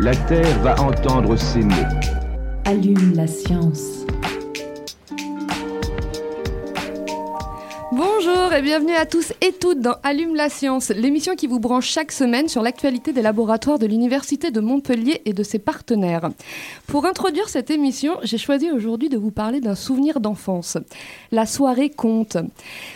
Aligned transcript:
La 0.00 0.14
Terre 0.14 0.56
va 0.62 0.80
entendre 0.80 1.36
ces 1.36 1.60
mots. 1.60 1.74
Allume 2.66 3.14
la 3.16 3.26
science. 3.26 3.97
Et 8.58 8.62
bienvenue 8.62 8.94
à 8.94 9.06
tous 9.06 9.32
et 9.40 9.52
toutes 9.52 9.78
dans 9.80 9.94
Allume 10.02 10.34
la 10.34 10.48
science, 10.48 10.88
l'émission 10.88 11.36
qui 11.36 11.46
vous 11.46 11.60
branche 11.60 11.86
chaque 11.86 12.10
semaine 12.10 12.48
sur 12.48 12.60
l'actualité 12.60 13.12
des 13.12 13.22
laboratoires 13.22 13.78
de 13.78 13.86
l'Université 13.86 14.50
de 14.50 14.58
Montpellier 14.58 15.22
et 15.26 15.32
de 15.32 15.44
ses 15.44 15.60
partenaires. 15.60 16.30
Pour 16.88 17.06
introduire 17.06 17.48
cette 17.48 17.70
émission, 17.70 18.16
j'ai 18.24 18.36
choisi 18.36 18.72
aujourd'hui 18.72 19.10
de 19.10 19.16
vous 19.16 19.30
parler 19.30 19.60
d'un 19.60 19.76
souvenir 19.76 20.18
d'enfance. 20.18 20.76
La 21.30 21.46
soirée 21.46 21.88
compte. 21.88 22.36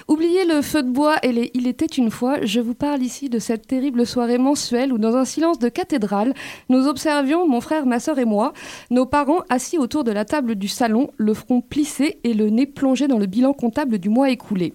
Oubliez 0.09 0.45
le 0.47 0.63
feu 0.63 0.83
de 0.83 0.91
bois 0.91 1.19
et 1.23 1.31
les 1.31 1.53
Il 1.55 1.69
était 1.69 1.87
une 1.87 2.11
fois, 2.11 2.45
je 2.45 2.59
vous 2.59 2.75
parle 2.75 3.03
ici 3.03 3.29
de 3.29 3.39
cette 3.39 3.69
terrible 3.69 4.05
soirée 4.05 4.39
mensuelle 4.39 4.93
où 4.93 4.99
dans 4.99 5.15
un 5.15 5.25
silence 5.25 5.61
de 5.61 5.69
cathédrale, 5.69 6.35
nous 6.71 6.89
observions, 6.89 7.47
mon 7.47 7.61
frère, 7.61 7.87
ma 7.87 8.01
sœur 8.01 8.19
et 8.19 8.25
moi, 8.25 8.53
nos 8.91 9.07
parents 9.07 9.43
assis 9.49 9.79
autour 9.79 10.03
de 10.03 10.11
la 10.11 10.25
table 10.25 10.57
du 10.57 10.67
salon, 10.67 11.11
le 11.19 11.35
front 11.35 11.61
plissé 11.61 12.19
et 12.25 12.35
le 12.35 12.51
nez 12.51 12.67
plongé 12.67 13.07
dans 13.07 13.19
le 13.19 13.27
bilan 13.27 13.53
comptable 13.53 13.99
du 13.99 14.09
mois 14.09 14.31
écoulé. 14.31 14.75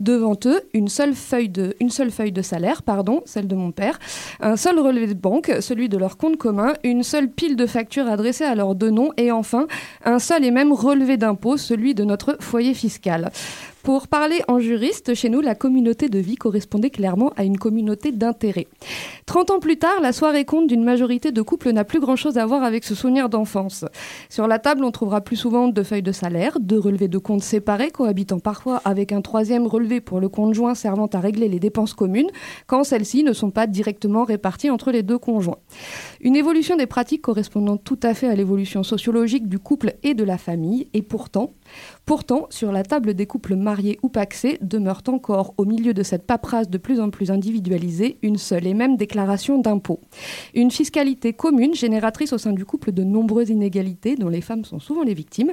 Devant 0.00 0.23
eux, 0.46 0.62
une 0.72 0.88
seule 0.88 1.14
feuille 1.14 1.48
de, 1.48 1.74
une 1.80 1.90
seule 1.90 2.10
feuille 2.10 2.32
de 2.32 2.42
salaire, 2.42 2.82
pardon, 2.82 3.22
celle 3.26 3.46
de 3.46 3.54
mon 3.54 3.72
père, 3.72 3.98
un 4.40 4.56
seul 4.56 4.78
relevé 4.78 5.06
de 5.06 5.14
banque, 5.14 5.52
celui 5.60 5.88
de 5.88 5.98
leur 5.98 6.16
compte 6.16 6.36
commun, 6.36 6.72
une 6.82 7.02
seule 7.02 7.28
pile 7.28 7.56
de 7.56 7.66
factures 7.66 8.08
adressées 8.08 8.44
à 8.44 8.54
leurs 8.54 8.74
deux 8.74 8.90
noms 8.90 9.10
et 9.16 9.30
enfin 9.30 9.66
un 10.04 10.18
seul 10.18 10.44
et 10.44 10.50
même 10.50 10.72
relevé 10.72 11.16
d'impôt, 11.16 11.56
celui 11.56 11.94
de 11.94 12.04
notre 12.04 12.36
foyer 12.40 12.74
fiscal. 12.74 13.30
Pour 13.84 14.08
parler 14.08 14.40
en 14.48 14.60
juriste, 14.60 15.12
chez 15.12 15.28
nous, 15.28 15.42
la 15.42 15.54
communauté 15.54 16.08
de 16.08 16.18
vie 16.18 16.36
correspondait 16.36 16.88
clairement 16.88 17.34
à 17.36 17.44
une 17.44 17.58
communauté 17.58 18.12
d'intérêt. 18.12 18.66
30 19.26 19.50
ans 19.50 19.60
plus 19.60 19.76
tard, 19.76 20.00
la 20.00 20.14
soirée 20.14 20.46
compte 20.46 20.66
d'une 20.68 20.82
majorité 20.82 21.32
de 21.32 21.42
couples 21.42 21.70
n'a 21.70 21.84
plus 21.84 22.00
grand-chose 22.00 22.38
à 22.38 22.46
voir 22.46 22.62
avec 22.62 22.84
ce 22.84 22.94
souvenir 22.94 23.28
d'enfance. 23.28 23.84
Sur 24.30 24.46
la 24.46 24.58
table, 24.58 24.84
on 24.84 24.90
trouvera 24.90 25.20
plus 25.20 25.36
souvent 25.36 25.68
deux 25.68 25.82
feuilles 25.82 26.02
de 26.02 26.12
salaire, 26.12 26.60
deux 26.60 26.78
relevés 26.78 27.08
de 27.08 27.18
comptes 27.18 27.42
séparés, 27.42 27.90
cohabitant 27.90 28.38
parfois 28.38 28.80
avec 28.86 29.12
un 29.12 29.20
troisième 29.20 29.66
relevé 29.66 30.00
pour 30.00 30.18
le 30.18 30.30
compte 30.30 30.54
joint 30.54 30.74
servant 30.74 31.08
à 31.12 31.20
régler 31.20 31.48
les 31.48 31.60
dépenses 31.60 31.92
communes, 31.92 32.30
quand 32.66 32.84
celles-ci 32.84 33.22
ne 33.22 33.34
sont 33.34 33.50
pas 33.50 33.66
directement 33.66 34.24
réparties 34.24 34.70
entre 34.70 34.92
les 34.92 35.02
deux 35.02 35.18
conjoints. 35.18 35.58
Une 36.22 36.36
évolution 36.36 36.76
des 36.76 36.86
pratiques 36.86 37.20
correspondant 37.20 37.76
tout 37.76 38.00
à 38.02 38.14
fait 38.14 38.28
à 38.28 38.34
l'évolution 38.34 38.82
sociologique 38.82 39.46
du 39.46 39.58
couple 39.58 39.96
et 40.02 40.14
de 40.14 40.24
la 40.24 40.38
famille, 40.38 40.88
et 40.94 41.02
pourtant, 41.02 41.52
Pourtant, 42.06 42.46
sur 42.50 42.70
la 42.70 42.82
table 42.82 43.14
des 43.14 43.24
couples 43.24 43.56
mariés 43.56 43.98
ou 44.02 44.10
paxés 44.10 44.58
demeure 44.60 45.00
encore, 45.06 45.54
au 45.56 45.64
milieu 45.64 45.94
de 45.94 46.02
cette 46.02 46.26
paperasse 46.26 46.68
de 46.68 46.76
plus 46.76 47.00
en 47.00 47.08
plus 47.08 47.30
individualisée, 47.30 48.18
une 48.20 48.36
seule 48.36 48.66
et 48.66 48.74
même 48.74 48.98
déclaration 48.98 49.58
d'impôt. 49.58 50.00
Une 50.54 50.70
fiscalité 50.70 51.32
commune, 51.32 51.74
génératrice 51.74 52.34
au 52.34 52.38
sein 52.38 52.52
du 52.52 52.66
couple 52.66 52.92
de 52.92 53.04
nombreuses 53.04 53.48
inégalités, 53.48 54.16
dont 54.16 54.28
les 54.28 54.42
femmes 54.42 54.66
sont 54.66 54.80
souvent 54.80 55.02
les 55.02 55.14
victimes. 55.14 55.52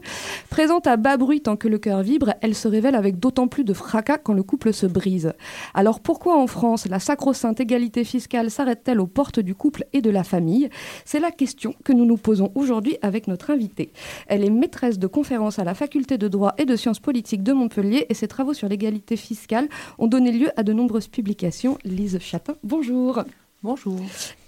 Présente 0.49 0.87
à 0.87 0.97
bas 0.97 1.15
bruit 1.15 1.39
tant 1.39 1.55
que 1.55 1.69
le 1.69 1.77
cœur 1.77 2.03
vibre, 2.03 2.33
elle 2.41 2.53
se 2.53 2.67
révèle 2.67 2.95
avec 2.95 3.17
d'autant 3.17 3.47
plus 3.47 3.63
de 3.63 3.73
fracas 3.73 4.17
quand 4.17 4.33
le 4.33 4.43
couple 4.43 4.73
se 4.73 4.85
brise. 4.85 5.31
Alors 5.73 6.01
pourquoi 6.01 6.37
en 6.37 6.47
France 6.47 6.85
la 6.85 6.99
sacro-sainte 6.99 7.61
égalité 7.61 8.03
fiscale 8.03 8.51
s'arrête-t-elle 8.51 8.99
aux 8.99 9.07
portes 9.07 9.39
du 9.39 9.55
couple 9.55 9.85
et 9.93 10.01
de 10.01 10.09
la 10.09 10.25
famille? 10.25 10.69
C'est 11.05 11.21
la 11.21 11.31
question 11.31 11.75
que 11.85 11.93
nous 11.93 12.05
nous 12.05 12.17
posons 12.17 12.51
aujourd'hui 12.55 12.97
avec 13.01 13.27
notre 13.27 13.51
invitée. 13.51 13.93
Elle 14.27 14.43
est 14.43 14.49
maîtresse 14.49 14.99
de 14.99 15.07
conférences 15.07 15.57
à 15.57 15.63
la 15.63 15.73
faculté 15.73 16.17
de 16.17 16.27
droit 16.27 16.40
et 16.57 16.65
de 16.65 16.75
sciences 16.75 16.99
politiques 16.99 17.43
de 17.43 17.53
Montpellier 17.53 18.05
et 18.09 18.13
ses 18.13 18.27
travaux 18.27 18.53
sur 18.53 18.67
l'égalité 18.67 19.15
fiscale 19.15 19.67
ont 19.97 20.07
donné 20.07 20.31
lieu 20.31 20.49
à 20.57 20.63
de 20.63 20.73
nombreuses 20.73 21.07
publications. 21.07 21.77
Lise 21.83 22.19
Chapin, 22.19 22.55
bonjour. 22.63 23.23
Bonjour. 23.63 23.99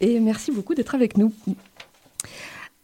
Et 0.02 0.20
merci 0.20 0.52
beaucoup 0.52 0.74
d'être 0.74 0.96
avec 0.96 1.18
nous. 1.18 1.32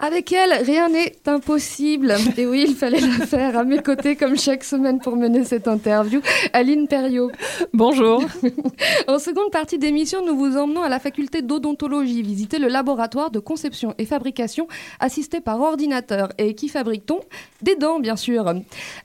Avec 0.01 0.31
elle, 0.31 0.53
rien 0.63 0.87
n'est 0.87 1.13
impossible. 1.25 2.15
Et 2.37 2.45
oui, 2.45 2.63
il 2.69 2.75
fallait 2.75 3.01
la 3.01 3.25
faire 3.25 3.57
à 3.57 3.65
mes 3.65 3.79
côtés 3.79 4.15
comme 4.15 4.37
chaque 4.37 4.63
semaine 4.63 5.01
pour 5.01 5.17
mener 5.17 5.43
cette 5.43 5.67
interview. 5.67 6.21
Aline 6.53 6.87
Perriot. 6.87 7.31
Bonjour. 7.73 8.23
en 9.09 9.19
seconde 9.19 9.51
partie 9.51 9.77
d'émission, 9.77 10.25
nous 10.25 10.37
vous 10.37 10.55
emmenons 10.55 10.83
à 10.83 10.89
la 10.89 10.99
faculté 10.99 11.41
d'odontologie, 11.41 12.21
visiter 12.21 12.59
le 12.59 12.69
laboratoire 12.69 13.29
de 13.29 13.39
conception 13.39 13.93
et 13.97 14.05
fabrication 14.05 14.69
assisté 15.01 15.41
par 15.41 15.59
ordinateur. 15.59 16.29
Et 16.37 16.55
qui 16.55 16.69
fabrique-t-on? 16.69 17.19
Des 17.61 17.75
dents, 17.75 17.99
bien 17.99 18.15
sûr. 18.15 18.53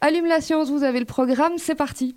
Allume 0.01 0.27
la 0.27 0.41
science, 0.41 0.71
vous 0.71 0.85
avez 0.85 1.01
le 1.01 1.07
programme, 1.07 1.55
c'est 1.57 1.75
parti. 1.75 2.15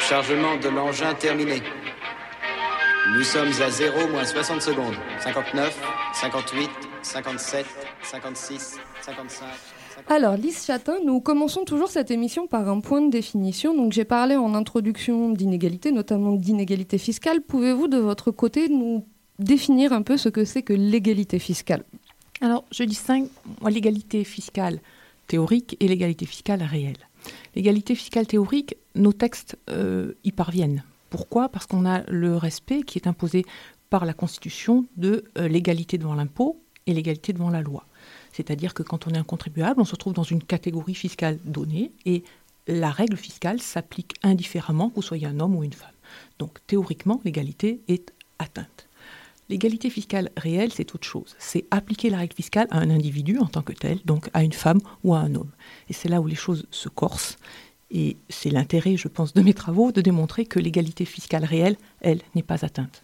Chargement 0.00 0.58
de 0.58 0.68
l'engin 0.68 1.14
terminé. 1.14 1.62
Nous 3.14 3.22
sommes 3.22 3.52
à 3.62 3.70
0 3.70 4.08
moins 4.08 4.24
60 4.24 4.60
secondes. 4.60 4.96
59, 5.20 5.95
58, 6.18 6.70
57, 7.02 7.66
56, 8.02 8.78
55. 9.02 9.46
Alors, 10.08 10.38
Lise 10.38 10.64
Chatin, 10.64 10.94
nous 11.04 11.20
commençons 11.20 11.64
toujours 11.64 11.90
cette 11.90 12.10
émission 12.10 12.46
par 12.46 12.70
un 12.70 12.80
point 12.80 13.02
de 13.02 13.10
définition. 13.10 13.76
Donc, 13.76 13.92
j'ai 13.92 14.06
parlé 14.06 14.34
en 14.34 14.54
introduction 14.54 15.28
d'inégalité, 15.28 15.92
notamment 15.92 16.32
d'inégalité 16.32 16.96
fiscale. 16.96 17.42
Pouvez-vous, 17.42 17.88
de 17.88 17.98
votre 17.98 18.30
côté, 18.30 18.70
nous 18.70 19.06
définir 19.38 19.92
un 19.92 20.00
peu 20.00 20.16
ce 20.16 20.30
que 20.30 20.46
c'est 20.46 20.62
que 20.62 20.72
l'égalité 20.72 21.38
fiscale? 21.38 21.84
Alors, 22.40 22.64
je 22.72 22.84
distingue 22.84 23.28
l'égalité 23.68 24.24
fiscale 24.24 24.80
théorique 25.26 25.76
et 25.80 25.86
l'égalité 25.86 26.24
fiscale 26.24 26.62
réelle. 26.62 26.96
L'égalité 27.54 27.94
fiscale 27.94 28.26
théorique, 28.26 28.74
nos 28.94 29.12
textes 29.12 29.58
euh, 29.68 30.14
y 30.24 30.32
parviennent. 30.32 30.82
Pourquoi? 31.10 31.48
Parce 31.48 31.66
qu'on 31.66 31.86
a 31.86 32.02
le 32.08 32.36
respect 32.36 32.82
qui 32.82 32.98
est 32.98 33.06
imposé 33.06 33.44
par 33.90 34.04
la 34.04 34.12
Constitution 34.12 34.86
de 34.96 35.24
euh, 35.38 35.48
l'égalité 35.48 35.98
devant 35.98 36.14
l'impôt 36.14 36.60
et 36.86 36.94
l'égalité 36.94 37.32
devant 37.32 37.50
la 37.50 37.62
loi. 37.62 37.86
C'est-à-dire 38.32 38.74
que 38.74 38.82
quand 38.82 39.06
on 39.06 39.10
est 39.10 39.18
un 39.18 39.24
contribuable, 39.24 39.80
on 39.80 39.84
se 39.84 39.92
retrouve 39.92 40.12
dans 40.12 40.22
une 40.22 40.42
catégorie 40.42 40.94
fiscale 40.94 41.38
donnée 41.44 41.92
et 42.04 42.22
la 42.66 42.90
règle 42.90 43.16
fiscale 43.16 43.60
s'applique 43.60 44.14
indifféremment 44.22 44.90
que 44.90 44.96
vous 44.96 45.02
soyez 45.02 45.26
un 45.26 45.40
homme 45.40 45.56
ou 45.56 45.64
une 45.64 45.72
femme. 45.72 45.90
Donc 46.38 46.58
théoriquement, 46.66 47.20
l'égalité 47.24 47.80
est 47.88 48.12
atteinte. 48.38 48.88
L'égalité 49.48 49.90
fiscale 49.90 50.30
réelle, 50.36 50.72
c'est 50.72 50.94
autre 50.94 51.06
chose. 51.06 51.36
C'est 51.38 51.66
appliquer 51.70 52.10
la 52.10 52.18
règle 52.18 52.34
fiscale 52.34 52.66
à 52.70 52.78
un 52.78 52.90
individu 52.90 53.38
en 53.38 53.46
tant 53.46 53.62
que 53.62 53.72
tel, 53.72 54.00
donc 54.04 54.28
à 54.34 54.42
une 54.42 54.52
femme 54.52 54.80
ou 55.04 55.14
à 55.14 55.20
un 55.20 55.34
homme. 55.36 55.52
Et 55.88 55.92
c'est 55.92 56.08
là 56.08 56.20
où 56.20 56.26
les 56.26 56.34
choses 56.34 56.66
se 56.70 56.88
corsent. 56.88 57.36
Et 57.92 58.16
c'est 58.28 58.50
l'intérêt, 58.50 58.96
je 58.96 59.06
pense, 59.06 59.32
de 59.32 59.42
mes 59.42 59.54
travaux 59.54 59.92
de 59.92 60.00
démontrer 60.00 60.44
que 60.46 60.58
l'égalité 60.58 61.04
fiscale 61.04 61.44
réelle, 61.44 61.76
elle, 62.00 62.20
n'est 62.34 62.42
pas 62.42 62.64
atteinte. 62.64 63.02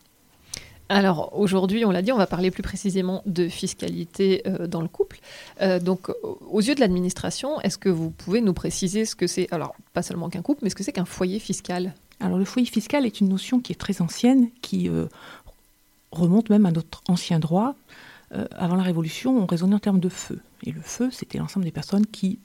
Alors 0.88 1.38
aujourd'hui, 1.38 1.84
on 1.84 1.90
l'a 1.90 2.02
dit, 2.02 2.12
on 2.12 2.18
va 2.18 2.26
parler 2.26 2.50
plus 2.50 2.62
précisément 2.62 3.22
de 3.24 3.48
fiscalité 3.48 4.42
euh, 4.46 4.66
dans 4.66 4.82
le 4.82 4.88
couple. 4.88 5.20
Euh, 5.60 5.78
donc 5.78 6.10
aux 6.50 6.60
yeux 6.60 6.74
de 6.74 6.80
l'administration, 6.80 7.60
est-ce 7.62 7.78
que 7.78 7.88
vous 7.88 8.10
pouvez 8.10 8.40
nous 8.40 8.52
préciser 8.52 9.04
ce 9.04 9.14
que 9.14 9.26
c'est, 9.26 9.50
alors 9.52 9.74
pas 9.94 10.02
seulement 10.02 10.28
qu'un 10.28 10.42
couple, 10.42 10.60
mais 10.62 10.70
ce 10.70 10.74
que 10.74 10.82
c'est 10.82 10.92
qu'un 10.92 11.04
foyer 11.04 11.38
fiscal? 11.38 11.94
Alors 12.20 12.38
le 12.38 12.44
foyer 12.44 12.66
fiscal 12.66 13.06
est 13.06 13.20
une 13.20 13.28
notion 13.28 13.60
qui 13.60 13.72
est 13.72 13.76
très 13.76 14.02
ancienne, 14.02 14.50
qui 14.60 14.88
euh, 14.88 15.06
remonte 16.10 16.50
même 16.50 16.66
à 16.66 16.70
notre 16.70 17.00
ancien 17.08 17.38
droit. 17.38 17.74
Avant 18.56 18.76
la 18.76 18.82
Révolution, 18.82 19.36
on 19.42 19.44
raisonnait 19.44 19.74
en 19.74 19.78
termes 19.78 20.00
de 20.00 20.08
feu. 20.08 20.40
Et 20.64 20.72
le 20.72 20.80
feu, 20.80 21.10
c'était 21.12 21.36
l'ensemble 21.36 21.66
des 21.66 21.70
personnes 21.70 22.06
qui 22.06 22.38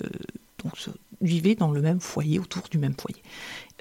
vivaient 1.21 1.55
dans 1.55 1.71
le 1.71 1.81
même 1.81 2.01
foyer, 2.01 2.39
autour 2.39 2.63
du 2.69 2.77
même 2.77 2.93
foyer. 2.93 3.21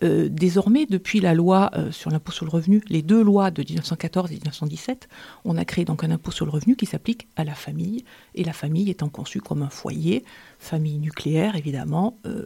Euh, 0.03 0.29
désormais, 0.31 0.87
depuis 0.87 1.21
la 1.21 1.35
loi 1.35 1.71
euh, 1.75 1.91
sur 1.91 2.11
l'impôt 2.11 2.33
sur 2.33 2.45
le 2.45 2.51
revenu, 2.51 2.83
les 2.89 3.03
deux 3.03 3.23
lois 3.23 3.51
de 3.51 3.63
1914 3.63 4.31
et 4.31 4.35
1917, 4.35 5.09
on 5.45 5.57
a 5.57 5.65
créé 5.65 5.85
donc 5.85 6.05
un 6.05 6.11
impôt 6.11 6.31
sur 6.31 6.45
le 6.45 6.51
revenu 6.51 6.77
qui 6.77 6.87
s'applique 6.87 7.29
à 7.37 7.45
la 7.45 7.55
famille, 7.55 8.05
et 8.35 8.45
la 8.45 8.53
famille 8.53 8.91
étant 8.91 9.09
conçue 9.09 9.41
comme 9.41 9.63
un 9.63 9.71
foyer, 9.71 10.25
famille 10.59 10.99
nucléaire 10.99 11.57
évidemment, 11.57 12.19
euh, 12.27 12.45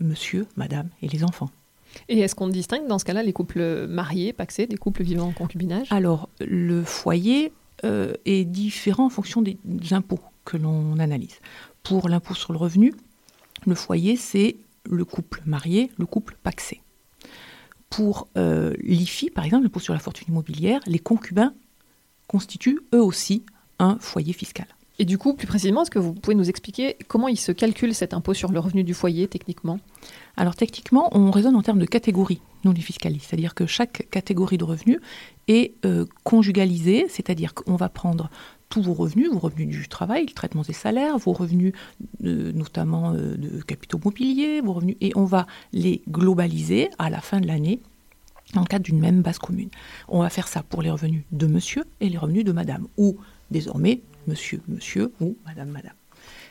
monsieur, 0.00 0.46
madame 0.56 0.88
et 1.02 1.08
les 1.08 1.24
enfants. 1.24 1.50
Et 2.08 2.18
est-ce 2.20 2.34
qu'on 2.34 2.48
distingue 2.48 2.86
dans 2.86 2.98
ce 2.98 3.04
cas-là 3.04 3.22
les 3.22 3.32
couples 3.32 3.86
mariés, 3.86 4.32
paxés, 4.32 4.66
des 4.66 4.76
couples 4.76 5.02
vivant 5.02 5.28
en 5.28 5.32
concubinage? 5.32 5.86
Alors, 5.90 6.28
le 6.40 6.84
foyer 6.84 7.52
est 7.84 8.44
différent 8.44 9.06
en 9.06 9.08
fonction 9.08 9.40
des, 9.40 9.56
des 9.64 9.94
impôts 9.94 10.20
que 10.44 10.56
l'on 10.56 10.98
analyse. 10.98 11.38
Pour 11.82 12.08
l'impôt 12.08 12.34
sur 12.34 12.52
le 12.52 12.58
revenu, 12.58 12.92
le 13.66 13.74
foyer, 13.74 14.16
c'est 14.16 14.56
le 14.84 15.04
couple 15.04 15.42
marié, 15.46 15.90
le 15.96 16.06
couple 16.06 16.36
paxé. 16.42 16.80
Pour 17.90 18.28
euh, 18.36 18.74
l'IFI, 18.82 19.30
par 19.30 19.44
exemple, 19.44 19.64
l'impôt 19.64 19.80
sur 19.80 19.94
la 19.94 20.00
fortune 20.00 20.28
immobilière, 20.28 20.80
les 20.86 20.98
concubins 20.98 21.54
constituent 22.26 22.80
eux 22.94 23.02
aussi 23.02 23.44
un 23.78 23.98
foyer 23.98 24.32
fiscal. 24.32 24.66
Et 25.00 25.04
du 25.04 25.16
coup, 25.16 25.34
plus 25.34 25.46
précisément, 25.46 25.82
est-ce 25.82 25.90
que 25.90 26.00
vous 26.00 26.12
pouvez 26.12 26.34
nous 26.34 26.48
expliquer 26.48 26.96
comment 27.06 27.28
il 27.28 27.38
se 27.38 27.52
calcule 27.52 27.94
cet 27.94 28.14
impôt 28.14 28.34
sur 28.34 28.50
le 28.50 28.58
revenu 28.58 28.82
du 28.82 28.94
foyer 28.94 29.28
techniquement? 29.28 29.78
Alors 30.36 30.56
techniquement, 30.56 31.08
on 31.12 31.30
raisonne 31.30 31.54
en 31.54 31.62
termes 31.62 31.78
de 31.78 31.86
catégories, 31.86 32.40
nous 32.64 32.72
les 32.72 32.80
fiscalistes. 32.80 33.26
C'est-à-dire 33.28 33.54
que 33.54 33.64
chaque 33.64 34.08
catégorie 34.10 34.58
de 34.58 34.64
revenus 34.64 34.98
est 35.46 35.74
euh, 35.84 36.04
conjugalisée, 36.24 37.06
c'est-à-dire 37.08 37.54
qu'on 37.54 37.76
va 37.76 37.88
prendre 37.88 38.28
tous 38.68 38.82
vos 38.82 38.94
revenus, 38.94 39.30
vos 39.30 39.38
revenus 39.38 39.68
du 39.68 39.88
travail, 39.88 40.26
le 40.26 40.32
traitement 40.32 40.62
des 40.62 40.72
salaires, 40.72 41.16
vos 41.18 41.32
revenus 41.32 41.72
euh, 42.24 42.52
notamment 42.52 43.12
euh, 43.12 43.36
de 43.36 43.62
capitaux 43.62 44.00
mobiliers, 44.04 44.60
vos 44.60 44.74
revenus, 44.74 44.96
et 45.00 45.12
on 45.16 45.24
va 45.24 45.46
les 45.72 46.02
globaliser 46.08 46.90
à 46.98 47.10
la 47.10 47.20
fin 47.20 47.40
de 47.40 47.46
l'année 47.46 47.80
dans 48.54 48.62
le 48.62 48.66
cadre 48.66 48.84
d'une 48.84 49.00
même 49.00 49.22
base 49.22 49.38
commune. 49.38 49.68
On 50.08 50.20
va 50.20 50.30
faire 50.30 50.48
ça 50.48 50.62
pour 50.62 50.82
les 50.82 50.90
revenus 50.90 51.22
de 51.32 51.46
monsieur 51.46 51.84
et 52.00 52.08
les 52.08 52.18
revenus 52.18 52.44
de 52.44 52.52
madame, 52.52 52.86
ou 52.96 53.16
désormais 53.50 54.00
monsieur, 54.26 54.60
monsieur 54.68 55.12
ou 55.20 55.36
madame, 55.46 55.70
madame. 55.70 55.94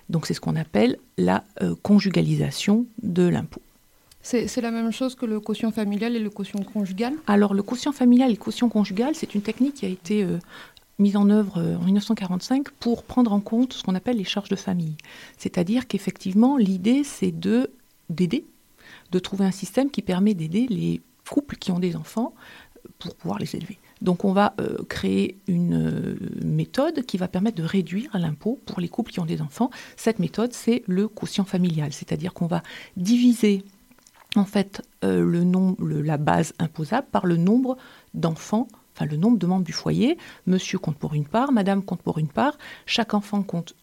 Donc 0.10 0.26
c'est 0.26 0.34
ce 0.34 0.42
qu'on 0.42 0.56
appelle 0.56 0.98
la 1.18 1.44
euh, 1.62 1.76
conjugalisation 1.82 2.86
de 3.02 3.28
l'impôt. 3.28 3.62
C'est 4.22 4.60
la 4.60 4.72
même 4.72 4.92
chose 4.92 5.16
que 5.16 5.26
le 5.26 5.40
quotient 5.40 5.72
familial 5.72 6.14
et 6.14 6.20
le 6.20 6.30
quotient 6.30 6.62
conjugal? 6.62 7.14
Alors 7.28 7.54
le 7.54 7.64
quotient 7.64 7.94
familial 7.94 8.30
et 8.30 8.34
le 8.34 8.40
quotient 8.40 8.68
conjugal, 8.68 9.16
c'est 9.16 9.36
une 9.36 9.42
technique 9.42 9.76
qui 9.76 9.86
a 9.86 9.90
été 9.90 10.22
euh, 10.24 10.38
mise 11.00 11.16
en 11.16 11.30
œuvre 11.30 11.58
euh, 11.58 11.78
en 11.78 11.84
1945 11.84 12.70
pour 12.72 13.04
prendre 13.04 13.32
en 13.32 13.40
compte 13.40 13.74
ce 13.74 13.84
qu'on 13.84 13.96
appelle 13.96 14.18
les 14.18 14.24
charges 14.24 14.50
de 14.50 14.56
famille. 14.56 14.96
C'est-à-dire 15.38 15.88
qu'effectivement, 15.88 16.58
l'idée, 16.58 17.04
c'est 17.04 17.32
de 17.32 17.72
d'aider, 18.10 18.46
de 19.12 19.20
trouver 19.20 19.46
un 19.46 19.52
système 19.52 19.92
qui 19.92 20.02
permet 20.02 20.34
d'aider 20.34 20.66
les 20.70 21.02
couples 21.30 21.58
qui 21.58 21.72
ont 21.72 21.80
des 21.80 21.96
enfants 21.96 22.34
pour 23.00 23.16
pouvoir 23.16 23.38
les 23.38 23.56
élever. 23.56 23.80
Donc 24.02 24.24
on 24.24 24.32
va 24.32 24.54
euh, 24.62 24.78
créer 24.88 25.38
une 25.48 25.74
euh, 25.74 26.16
méthode 26.44 27.06
qui 27.06 27.18
va 27.18 27.28
permettre 27.28 27.58
de 27.58 27.64
réduire 27.64 28.10
l'impôt 28.18 28.60
pour 28.66 28.80
les 28.80 28.88
couples 28.88 29.12
qui 29.12 29.20
ont 29.20 29.26
des 29.26 29.42
enfants. 29.42 29.70
Cette 29.98 30.20
méthode, 30.20 30.54
c'est 30.54 30.84
le 30.88 31.08
quotient 31.08 31.44
familial, 31.44 31.92
c'est-à-dire 31.92 32.34
qu'on 32.34 32.48
va 32.48 32.64
diviser 32.96 33.66
en 34.36 34.46
fait 34.46 34.82
le 35.02 36.02
la 36.02 36.18
base 36.18 36.54
imposable 36.60 37.08
par 37.12 37.26
le 37.26 37.38
nombre 37.38 37.78
d'enfants, 38.14 38.68
enfin 38.98 39.06
le 39.06 39.18
nombre 39.18 39.38
de 39.38 39.46
membres 39.46 39.66
du 39.66 39.74
foyer. 39.74 40.18
Monsieur 40.48 40.80
compte 40.80 40.98
pour 40.98 41.14
une 41.14 41.26
part, 41.26 41.52
madame 41.52 41.84
compte 41.84 42.02
pour 42.02 42.18
une 42.18 42.30
part, 42.30 42.58
chaque 42.86 43.14
enfant 43.14 43.44
compte 43.44 43.76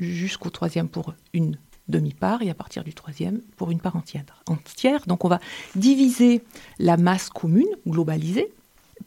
jusqu'au 0.00 0.50
troisième 0.50 0.88
pour 0.88 1.14
une 1.32 1.56
demi-part 1.88 2.42
et 2.42 2.50
à 2.50 2.54
partir 2.54 2.82
du 2.82 2.92
troisième 2.92 3.40
pour 3.56 3.70
une 3.70 3.78
part 3.78 3.96
entière. 3.96 5.06
Donc 5.06 5.24
on 5.24 5.28
va 5.28 5.40
diviser 5.76 6.42
la 6.78 6.96
masse 6.96 7.28
commune, 7.28 7.68
globalisée, 7.86 8.52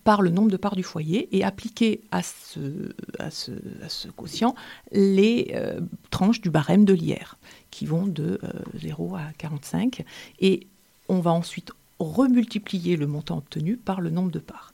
par 0.03 0.21
le 0.21 0.29
nombre 0.29 0.51
de 0.51 0.57
parts 0.57 0.75
du 0.75 0.83
foyer 0.83 1.35
et 1.35 1.43
appliquer 1.43 2.01
à 2.11 2.21
ce, 2.21 2.93
à 3.17 3.31
ce, 3.31 4.07
quotient 4.15 4.55
les 4.91 5.51
euh, 5.55 5.81
tranches 6.11 6.41
du 6.41 6.51
barème 6.51 6.85
de 6.85 6.93
l'IR, 6.93 7.37
qui 7.71 7.87
vont 7.87 8.05
de 8.05 8.39
0 8.75 9.15
euh, 9.15 9.17
à 9.17 9.33
45. 9.39 10.05
Et 10.39 10.67
on 11.09 11.19
va 11.19 11.31
ensuite 11.31 11.71
remultiplier 11.97 12.95
le 12.95 13.07
montant 13.07 13.37
obtenu 13.37 13.77
par 13.77 13.99
le 13.99 14.09
nombre 14.09 14.31
de 14.31 14.39
parts. 14.39 14.73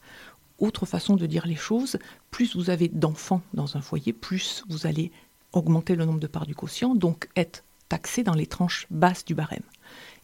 Autre 0.60 0.86
façon 0.86 1.16
de 1.16 1.26
dire 1.26 1.46
les 1.46 1.56
choses, 1.56 1.98
plus 2.32 2.56
vous 2.56 2.70
avez 2.70 2.88
d'enfants 2.88 3.42
dans 3.54 3.76
un 3.76 3.82
foyer, 3.82 4.14
plus 4.14 4.64
vous 4.70 4.88
allez 4.88 5.12
augmenter 5.52 5.96
le 5.96 6.06
nombre 6.06 6.20
de 6.20 6.28
parts 6.28 6.46
du 6.46 6.56
quotient, 6.56 6.96
donc 6.96 7.30
être 7.36 7.64
taxé 7.90 8.24
dans 8.24 8.34
les 8.34 8.48
tranches 8.48 8.88
basses 8.90 9.26
du 9.26 9.36
barème. 9.36 9.64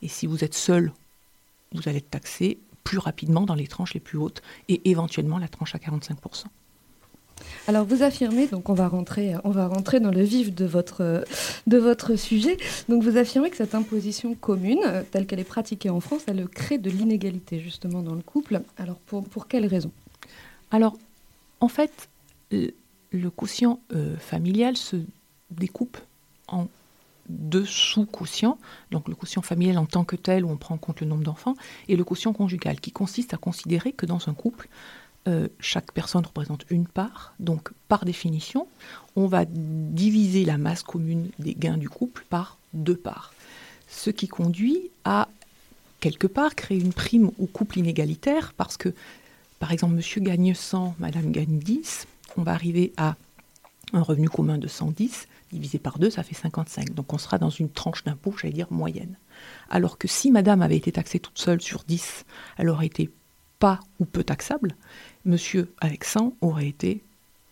Et 0.01 0.07
si 0.07 0.27
vous 0.27 0.43
êtes 0.43 0.53
seul, 0.53 0.91
vous 1.73 1.87
allez 1.87 1.97
être 1.97 2.09
taxé 2.09 2.59
plus 2.83 2.97
rapidement 2.97 3.41
dans 3.41 3.55
les 3.55 3.67
tranches 3.67 3.93
les 3.93 3.99
plus 3.99 4.17
hautes 4.17 4.41
et 4.67 4.89
éventuellement 4.89 5.37
la 5.37 5.47
tranche 5.47 5.75
à 5.75 5.77
45%. 5.77 6.45
Alors 7.67 7.85
vous 7.85 8.03
affirmez, 8.03 8.47
donc 8.47 8.69
on 8.69 8.73
va 8.73 8.87
rentrer, 8.87 9.33
on 9.43 9.49
va 9.49 9.67
rentrer 9.67 9.99
dans 9.99 10.11
le 10.11 10.21
vif 10.21 10.53
de 10.53 10.65
votre, 10.65 11.23
de 11.67 11.77
votre 11.77 12.15
sujet. 12.15 12.57
Donc 12.87 13.03
vous 13.03 13.17
affirmez 13.17 13.49
que 13.49 13.57
cette 13.57 13.75
imposition 13.75 14.35
commune, 14.35 14.81
telle 15.11 15.25
qu'elle 15.25 15.39
est 15.39 15.43
pratiquée 15.43 15.89
en 15.89 15.99
France, 15.99 16.21
elle 16.27 16.47
crée 16.47 16.77
de 16.77 16.89
l'inégalité 16.89 17.59
justement 17.59 18.01
dans 18.01 18.15
le 18.15 18.21
couple. 18.21 18.61
Alors 18.77 18.97
pour, 18.97 19.23
pour 19.23 19.47
quelles 19.47 19.65
raisons 19.65 19.91
Alors 20.71 20.97
en 21.59 21.67
fait, 21.67 22.09
le 22.49 23.29
quotient 23.29 23.79
euh, 23.93 24.17
familial 24.17 24.75
se 24.75 24.97
découpe 25.51 25.97
en 26.47 26.67
deux 27.29 27.65
sous-quotients, 27.65 28.57
donc 28.89 29.07
le 29.07 29.15
quotient 29.15 29.41
familial 29.41 29.77
en 29.77 29.85
tant 29.85 30.03
que 30.03 30.15
tel, 30.15 30.43
où 30.43 30.49
on 30.49 30.57
prend 30.57 30.75
en 30.75 30.79
compte 30.79 31.01
le 31.01 31.07
nombre 31.07 31.23
d'enfants, 31.23 31.55
et 31.87 31.95
le 31.95 32.03
quotient 32.03 32.33
conjugal, 32.33 32.79
qui 32.79 32.91
consiste 32.91 33.33
à 33.33 33.37
considérer 33.37 33.93
que 33.93 34.05
dans 34.05 34.27
un 34.27 34.33
couple, 34.33 34.67
euh, 35.27 35.47
chaque 35.59 35.91
personne 35.91 36.25
représente 36.25 36.65
une 36.69 36.87
part, 36.87 37.33
donc 37.39 37.71
par 37.87 38.05
définition, 38.05 38.67
on 39.15 39.27
va 39.27 39.45
diviser 39.45 40.45
la 40.45 40.57
masse 40.57 40.83
commune 40.83 41.29
des 41.37 41.53
gains 41.53 41.77
du 41.77 41.89
couple 41.89 42.25
par 42.29 42.57
deux 42.73 42.97
parts. 42.97 43.33
Ce 43.87 44.09
qui 44.09 44.27
conduit 44.27 44.89
à, 45.05 45.27
quelque 45.99 46.27
part, 46.27 46.55
créer 46.55 46.79
une 46.79 46.93
prime 46.93 47.31
au 47.37 47.45
couple 47.45 47.79
inégalitaire, 47.79 48.53
parce 48.57 48.77
que, 48.77 48.93
par 49.61 49.71
exemple, 49.71 49.93
monsieur 49.93 50.21
gagne 50.21 50.55
100, 50.55 50.95
madame 50.97 51.31
gagne 51.31 51.59
10, 51.59 52.07
on 52.35 52.41
va 52.41 52.51
arriver 52.53 52.93
à 52.97 53.15
un 53.93 54.01
revenu 54.01 54.27
commun 54.27 54.57
de 54.57 54.67
110, 54.67 55.27
divisé 55.51 55.77
par 55.77 55.99
2, 55.99 56.09
ça 56.09 56.23
fait 56.23 56.33
55. 56.33 56.95
Donc 56.95 57.13
on 57.13 57.19
sera 57.19 57.37
dans 57.37 57.51
une 57.51 57.69
tranche 57.69 58.03
d'impôt, 58.03 58.33
j'allais 58.35 58.55
dire, 58.55 58.71
moyenne. 58.71 59.17
Alors 59.69 59.99
que 59.99 60.07
si 60.07 60.31
madame 60.31 60.63
avait 60.63 60.77
été 60.77 60.91
taxée 60.91 61.19
toute 61.19 61.37
seule 61.37 61.61
sur 61.61 61.83
10, 61.83 62.25
elle 62.57 62.69
aurait 62.69 62.87
été 62.87 63.11
pas 63.59 63.79
ou 63.99 64.05
peu 64.05 64.23
taxable. 64.23 64.75
Monsieur, 65.25 65.71
avec 65.79 66.05
100, 66.05 66.33
aurait 66.41 66.67
été 66.67 67.03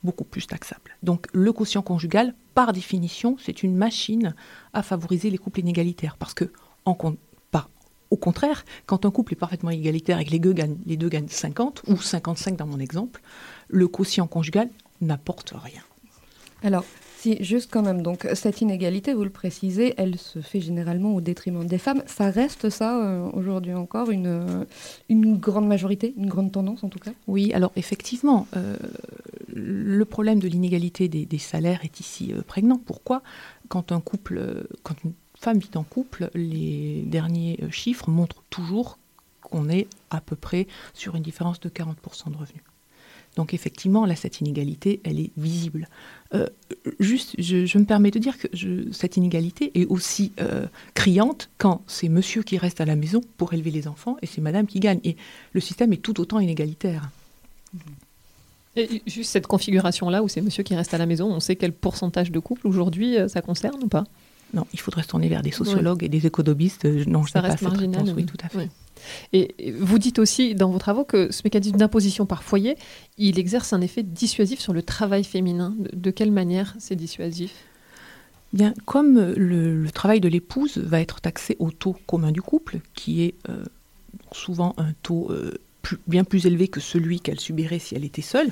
beaucoup 0.03 0.23
plus 0.23 0.47
taxable. 0.47 0.97
Donc 1.03 1.27
le 1.31 1.53
quotient 1.53 1.83
conjugal, 1.83 2.33
par 2.55 2.73
définition, 2.73 3.37
c'est 3.39 3.61
une 3.61 3.75
machine 3.75 4.33
à 4.73 4.81
favoriser 4.81 5.29
les 5.29 5.37
couples 5.37 5.59
inégalitaires. 5.59 6.17
Parce 6.17 6.33
que, 6.33 6.51
en, 6.85 6.97
au 8.11 8.17
contraire, 8.17 8.65
quand 8.85 9.05
un 9.05 9.11
couple 9.11 9.33
est 9.33 9.37
parfaitement 9.37 9.69
égalitaire 9.69 10.19
et 10.19 10.25
que 10.25 10.31
les 10.31 10.39
deux, 10.39 10.53
gagnent, 10.53 10.77
les 10.85 10.97
deux 10.97 11.09
gagnent 11.09 11.27
50, 11.27 11.83
ou 11.87 11.97
55 11.97 12.55
dans 12.55 12.65
mon 12.65 12.79
exemple, 12.79 13.21
le 13.67 13.87
quotient 13.87 14.27
conjugal 14.27 14.69
n'apporte 15.01 15.53
rien. 15.55 15.81
Alors, 16.63 16.83
si, 17.19 17.41
juste 17.43 17.69
quand 17.71 17.81
même, 17.81 18.01
donc 18.01 18.27
cette 18.33 18.61
inégalité, 18.61 19.13
vous 19.13 19.25
le 19.25 19.29
précisez, 19.29 19.93
elle 19.97 20.17
se 20.17 20.39
fait 20.39 20.61
généralement 20.61 21.13
au 21.13 21.21
détriment 21.21 21.65
des 21.65 21.77
femmes. 21.77 22.01
Ça 22.05 22.29
reste 22.29 22.69
ça, 22.69 23.01
euh, 23.01 23.29
aujourd'hui 23.33 23.73
encore, 23.73 24.09
une, 24.09 24.27
euh, 24.27 24.65
une 25.09 25.37
grande 25.37 25.67
majorité, 25.67 26.13
une 26.17 26.27
grande 26.27 26.51
tendance 26.51 26.83
en 26.83 26.89
tout 26.89 26.99
cas? 26.99 27.11
Oui, 27.27 27.51
alors 27.53 27.73
effectivement, 27.75 28.47
euh, 28.55 28.77
le 29.53 30.05
problème 30.05 30.39
de 30.39 30.47
l'inégalité 30.47 31.09
des, 31.09 31.37
salaires 31.37 31.81
est 31.83 31.99
ici 31.99 32.33
prégnant. 32.47 32.79
Pourquoi? 32.85 33.21
Quand 33.67 33.91
un 33.91 33.99
couple, 33.99 34.65
quand 34.83 34.95
une 35.03 35.11
femme 35.39 35.59
vit 35.59 35.71
en 35.75 35.83
couple, 35.83 36.29
les 36.33 37.03
derniers 37.05 37.59
chiffres 37.71 38.09
montrent 38.09 38.43
toujours 38.49 38.97
qu'on 39.41 39.69
est 39.69 39.87
à 40.09 40.21
peu 40.21 40.35
près 40.35 40.67
sur 40.93 41.15
une 41.15 41.23
différence 41.23 41.59
de 41.59 41.69
40% 41.69 42.31
de 42.31 42.37
revenus. 42.37 42.63
Donc 43.35 43.53
effectivement, 43.53 44.05
là, 44.05 44.15
cette 44.15 44.41
inégalité, 44.41 44.99
elle 45.03 45.19
est 45.19 45.31
visible. 45.37 45.87
Euh, 46.33 46.47
juste, 46.99 47.35
je, 47.37 47.77
me 47.77 47.85
permets 47.85 48.11
de 48.11 48.19
dire 48.19 48.37
que 48.37 48.47
cette 48.91 49.17
inégalité 49.17 49.71
est 49.79 49.85
aussi 49.85 50.33
euh, 50.41 50.65
criante 50.93 51.49
quand 51.57 51.81
c'est 51.87 52.09
monsieur 52.09 52.43
qui 52.43 52.57
reste 52.57 52.81
à 52.81 52.85
la 52.85 52.95
maison 52.95 53.21
pour 53.37 53.53
élever 53.53 53.71
les 53.71 53.87
enfants 53.87 54.17
et 54.21 54.25
c'est 54.25 54.41
madame 54.41 54.67
qui 54.67 54.79
gagne. 54.79 54.99
Et 55.03 55.15
le 55.53 55.61
système 55.61 55.93
est 55.93 56.01
tout 56.01 56.19
autant 56.19 56.39
inégalitaire. 56.39 57.09
Et 58.75 59.01
juste 59.07 59.31
cette 59.31 59.47
configuration-là 59.47 60.23
où 60.23 60.27
c'est 60.27 60.41
monsieur 60.41 60.63
qui 60.63 60.75
reste 60.75 60.93
à 60.93 60.97
la 60.97 61.05
maison, 61.05 61.31
on 61.31 61.39
sait 61.39 61.55
quel 61.55 61.73
pourcentage 61.73 62.31
de 62.31 62.39
couple 62.39 62.67
aujourd'hui 62.67 63.17
euh, 63.17 63.27
ça 63.27 63.41
concerne 63.41 63.81
ou 63.83 63.87
pas? 63.87 64.05
Non, 64.53 64.65
il 64.73 64.79
faudrait 64.79 65.03
se 65.03 65.07
tourner 65.07 65.29
vers 65.29 65.41
des 65.41 65.51
sociologues 65.51 66.03
et 66.03 66.09
des 66.09 66.25
économistes. 66.25 66.85
Non, 66.85 67.23
je 67.23 67.31
ça 67.31 67.41
reste 67.41 67.63
pas 67.63 67.69
marginal. 67.69 68.13
oui, 68.15 68.25
tout 68.25 68.37
à 68.43 68.49
fait. 68.49 68.69
Et 69.33 69.73
vous 69.79 69.99
dites 69.99 70.19
aussi 70.19 70.55
dans 70.55 70.69
vos 70.69 70.79
travaux 70.79 71.03
que 71.03 71.31
ce 71.31 71.41
mécanisme 71.43 71.77
d'imposition 71.77 72.25
par 72.25 72.43
foyer, 72.43 72.77
il 73.17 73.39
exerce 73.39 73.73
un 73.73 73.81
effet 73.81 74.03
dissuasif 74.03 74.59
sur 74.59 74.73
le 74.73 74.83
travail 74.83 75.23
féminin. 75.23 75.73
De, 75.93 76.11
quelle 76.11 76.31
manière 76.31 76.75
c'est 76.79 76.95
dissuasif? 76.95 77.51
Bien, 78.51 78.73
comme 78.85 79.33
le, 79.33 79.89
travail 79.91 80.19
de 80.19 80.27
l'épouse 80.27 80.77
va 80.77 80.99
être 80.99 81.21
taxé 81.21 81.55
au 81.59 81.71
taux 81.71 81.95
commun 82.07 82.31
du 82.31 82.41
couple, 82.41 82.79
qui 82.95 83.23
est 83.23 83.35
euh, 83.47 83.63
souvent 84.31 84.73
un 84.77 84.91
taux 85.03 85.27
euh, 85.29 85.53
bien 86.07 86.23
plus 86.23 86.45
élevé 86.45 86.67
que 86.67 86.79
celui 86.79 87.19
qu'elle 87.19 87.39
subirait 87.39 87.79
si 87.79 87.95
elle 87.95 88.05
était 88.05 88.23
seule, 88.23 88.49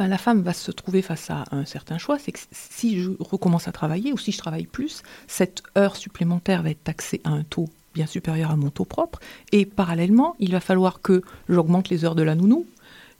ben, 0.00 0.08
la 0.08 0.16
femme 0.16 0.40
va 0.40 0.54
se 0.54 0.70
trouver 0.70 1.02
face 1.02 1.28
à 1.28 1.44
un 1.52 1.66
certain 1.66 1.98
choix, 1.98 2.18
c'est 2.18 2.32
que 2.32 2.38
si 2.52 3.02
je 3.02 3.10
recommence 3.18 3.68
à 3.68 3.72
travailler 3.72 4.14
ou 4.14 4.16
si 4.16 4.32
je 4.32 4.38
travaille 4.38 4.64
plus, 4.64 5.02
cette 5.26 5.62
heure 5.76 5.94
supplémentaire 5.94 6.62
va 6.62 6.70
être 6.70 6.82
taxée 6.82 7.20
à 7.24 7.28
un 7.28 7.42
taux 7.42 7.68
bien 7.92 8.06
supérieur 8.06 8.50
à 8.50 8.56
mon 8.56 8.70
taux 8.70 8.86
propre. 8.86 9.20
Et 9.52 9.66
parallèlement, 9.66 10.36
il 10.38 10.52
va 10.52 10.60
falloir 10.60 11.02
que 11.02 11.20
j'augmente 11.50 11.90
les 11.90 12.06
heures 12.06 12.14
de 12.14 12.22
la 12.22 12.34
nounou, 12.34 12.64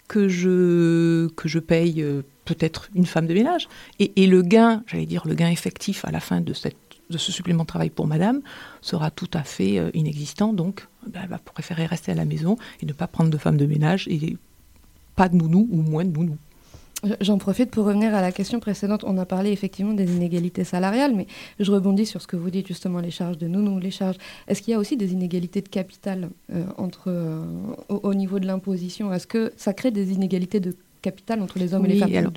que 0.08 0.26
je, 0.28 1.58
paye 1.58 2.00
euh, 2.00 2.22
peut-être 2.46 2.88
une 2.94 3.04
femme 3.04 3.26
de 3.26 3.34
ménage. 3.34 3.68
Et, 3.99 4.26
le 4.26 4.40
gain, 4.40 4.82
j'allais 4.87 5.04
dire 5.04 5.26
le 5.26 5.34
gain 5.34 5.50
effectif 5.50 6.06
à 6.06 6.10
la 6.10 6.20
fin 6.20 6.40
de, 6.40 6.54
de 7.10 7.18
ce 7.18 7.30
supplément 7.30 7.64
de 7.64 7.68
travail 7.68 7.90
pour 7.90 8.06
madame 8.06 8.40
sera 8.80 9.10
tout 9.10 9.28
à 9.34 9.42
fait 9.42 9.78
euh, 9.78 9.90
inexistant. 9.92 10.54
Donc, 10.54 10.87
ben, 11.06 11.20
elle 11.25 11.28
va 11.28 11.37
préférer 11.37 11.84
rester 11.84 12.12
à 12.12 12.14
la 12.14 12.25
maison 12.25 12.56
et 12.80 12.87
ne 12.87 12.94
pas 12.94 13.06
prendre 13.06 13.28
de 13.28 13.37
femme 13.37 13.58
de 13.58 13.66
ménage 13.66 14.08
et 14.08 14.38
pas 15.14 15.28
de 15.28 15.37
nounou 15.37 15.68
ou 15.70 15.82
moins 15.82 16.06
de 16.06 16.16
nounou. 16.16 16.38
J'en 17.21 17.38
profite 17.38 17.71
pour 17.71 17.87
revenir 17.87 18.14
à 18.14 18.21
la 18.21 18.33
question 18.33 18.61
précédente. 18.61 19.04
On 19.07 19.16
a 19.19 19.25
parlé 19.25 19.52
effectivement 19.52 19.95
des 19.95 20.14
inégalités 20.14 20.64
salariales, 20.64 21.14
mais 21.14 21.26
je 21.59 21.71
rebondis 21.71 22.07
sur 22.07 22.21
ce 22.21 22.26
que 22.26 22.37
vous 22.37 22.50
dites 22.50 22.66
justement, 22.66 23.00
les 23.00 23.11
charges 23.11 23.38
de 23.38 23.47
nounou, 23.47 23.78
les 23.78 23.90
charges. 23.90 24.16
Est-ce 24.49 24.61
qu'il 24.62 24.73
y 24.73 24.75
a 24.75 24.78
aussi 24.78 24.97
des 24.97 25.12
inégalités 25.12 25.62
de 25.62 25.69
capital 25.69 26.30
euh, 26.52 26.64
entre, 26.76 27.04
euh, 27.09 27.42
au, 27.88 28.00
au, 28.02 28.14
niveau 28.14 28.38
de 28.38 28.47
l'imposition? 28.47 29.12
Est-ce 29.12 29.26
que 29.26 29.52
ça 29.57 29.73
crée 29.73 29.90
des 29.90 30.12
inégalités 30.12 30.61
de 30.61 30.76
capital 31.00 31.40
entre 31.42 31.59
les 31.59 31.75
hommes 31.75 31.83
oui, 31.83 31.90
et 31.90 31.95
les 31.95 31.99
femmes? 32.00 32.14
alors, 32.14 32.33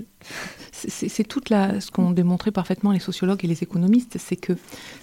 C'est 0.71 1.27
toute 1.27 1.49
la, 1.49 1.81
ce 1.81 1.91
qu'ont 1.91 2.11
démontré 2.11 2.51
parfaitement 2.51 2.91
les 2.91 2.99
sociologues 2.99 3.43
et 3.43 3.47
les 3.47 3.63
économistes, 3.63 4.17
c'est 4.17 4.37
que 4.37 4.53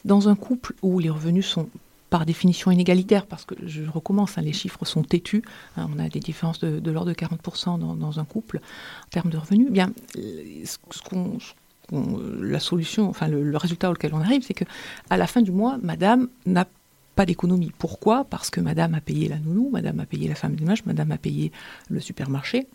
dans 0.04 0.28
un 0.28 0.36
couple 0.36 0.74
où 0.82 0.98
les 0.98 1.10
revenus 1.10 1.46
sont 1.46 1.68
par 2.10 2.26
définition 2.26 2.70
inégalitaire, 2.72 3.26
parce 3.26 3.44
que 3.44 3.54
je 3.66 3.82
recommence, 3.84 4.36
hein, 4.36 4.42
les 4.42 4.52
chiffres 4.52 4.84
sont 4.84 5.02
têtus, 5.02 5.42
hein, 5.76 5.88
on 5.94 5.98
a 6.00 6.08
des 6.08 6.20
différences 6.20 6.58
de, 6.58 6.90
l'ordre 6.90 7.10
de 7.10 7.14
40% 7.14 7.78
dans, 7.78 8.18
un 8.18 8.24
couple 8.24 8.58
en 8.58 9.08
termes 9.10 9.30
de 9.30 9.38
revenus, 9.38 9.68
eh 9.70 9.72
bien, 9.72 9.92
la 11.92 12.60
solution, 12.60 13.08
enfin 13.08 13.28
le, 13.28 13.56
résultat 13.56 13.90
auquel 13.90 14.12
on 14.12 14.20
arrive, 14.20 14.42
c'est 14.42 14.54
que 14.54 14.64
à 15.08 15.16
la 15.16 15.26
fin 15.26 15.40
du 15.40 15.52
mois, 15.52 15.78
Madame 15.82 16.28
n'a 16.46 16.66
pas 17.14 17.26
d'économie. 17.26 17.72
Pourquoi? 17.78 18.24
Parce 18.24 18.50
que 18.50 18.60
Madame 18.60 18.94
a 18.94 19.00
payé 19.00 19.28
la 19.28 19.38
nounou, 19.38 19.70
Madame 19.70 20.00
a 20.00 20.06
payé 20.06 20.28
la 20.28 20.34
femme 20.34 20.56
de 20.56 20.62
ménage, 20.62 20.84
Madame 20.86 21.12
a 21.12 21.18
payé 21.18 21.52
le 21.88 22.00
supermarché, 22.00 22.66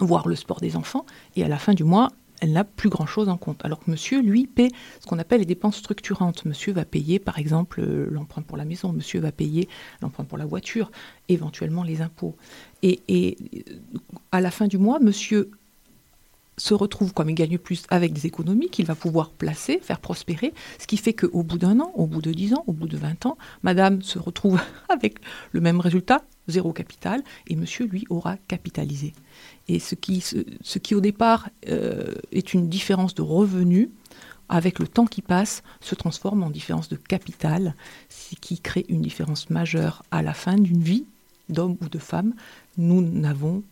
voire 0.00 0.26
le 0.26 0.36
sport 0.36 0.60
des 0.60 0.76
enfants, 0.76 1.04
et 1.36 1.44
à 1.44 1.48
la 1.48 1.58
fin 1.58 1.74
du 1.74 1.84
mois, 1.84 2.10
elle 2.40 2.52
n'a 2.52 2.64
plus 2.64 2.88
grand-chose 2.88 3.28
en 3.28 3.36
compte. 3.36 3.64
Alors 3.64 3.80
que 3.80 3.90
monsieur, 3.90 4.20
lui, 4.20 4.46
paie 4.46 4.68
ce 5.00 5.06
qu'on 5.06 5.18
appelle 5.18 5.40
les 5.40 5.46
dépenses 5.46 5.76
structurantes. 5.76 6.44
Monsieur 6.44 6.72
va 6.72 6.84
payer, 6.84 7.18
par 7.18 7.38
exemple, 7.38 7.82
l'emprunt 7.82 8.42
pour 8.42 8.56
la 8.56 8.64
maison, 8.64 8.92
monsieur 8.92 9.20
va 9.20 9.32
payer 9.32 9.68
l'emprunt 10.02 10.24
pour 10.24 10.38
la 10.38 10.46
voiture, 10.46 10.90
éventuellement 11.28 11.84
les 11.84 12.00
impôts. 12.02 12.36
Et, 12.82 13.00
et, 13.08 13.36
à 14.32 14.40
la 14.40 14.50
fin 14.50 14.66
du 14.66 14.78
mois, 14.78 14.98
monsieur 14.98 15.50
se 16.56 16.74
retrouve, 16.74 17.12
comme 17.12 17.30
il 17.30 17.34
gagne 17.34 17.58
plus, 17.58 17.84
avec 17.90 18.12
des 18.12 18.26
économies 18.26 18.68
qu'il 18.68 18.86
va 18.86 18.94
pouvoir 18.94 19.30
placer, 19.30 19.80
faire 19.82 20.00
prospérer, 20.00 20.52
ce 20.78 20.86
qui 20.86 20.96
fait 20.96 21.12
qu'au 21.12 21.42
bout 21.42 21.58
d'un 21.58 21.80
an, 21.80 21.92
au 21.94 22.06
bout 22.06 22.22
de 22.22 22.32
dix 22.32 22.54
ans, 22.54 22.64
au 22.66 22.72
bout 22.72 22.86
de 22.86 22.96
vingt 22.96 23.26
ans, 23.26 23.36
madame 23.62 24.02
se 24.02 24.18
retrouve 24.18 24.60
avec 24.88 25.18
le 25.52 25.60
même 25.60 25.80
résultat, 25.80 26.22
zéro 26.48 26.72
capital, 26.72 27.22
et 27.46 27.56
monsieur, 27.56 27.86
lui, 27.86 28.06
aura 28.10 28.36
capitalisé. 28.48 29.14
Et 29.68 29.78
ce 29.78 29.94
qui, 29.94 30.20
ce, 30.20 30.38
ce 30.60 30.78
qui 30.78 30.94
au 30.94 31.00
départ 31.00 31.48
euh, 31.68 32.14
est 32.32 32.54
une 32.54 32.68
différence 32.68 33.14
de 33.14 33.22
revenus, 33.22 33.88
avec 34.48 34.78
le 34.78 34.86
temps 34.86 35.06
qui 35.06 35.22
passe, 35.22 35.62
se 35.80 35.94
transforme 35.94 36.42
en 36.42 36.50
différence 36.50 36.88
de 36.88 36.96
capital, 36.96 37.74
ce 38.10 38.36
qui 38.36 38.60
crée 38.60 38.84
une 38.88 39.00
différence 39.00 39.48
majeure 39.50 40.02
à 40.10 40.22
la 40.22 40.34
fin 40.34 40.56
d'une 40.56 40.82
vie, 40.82 41.06
d'homme 41.48 41.76
ou 41.80 41.88
de 41.88 41.98
femme. 41.98 42.34
Nous 42.76 43.00
n'avons 43.00 43.62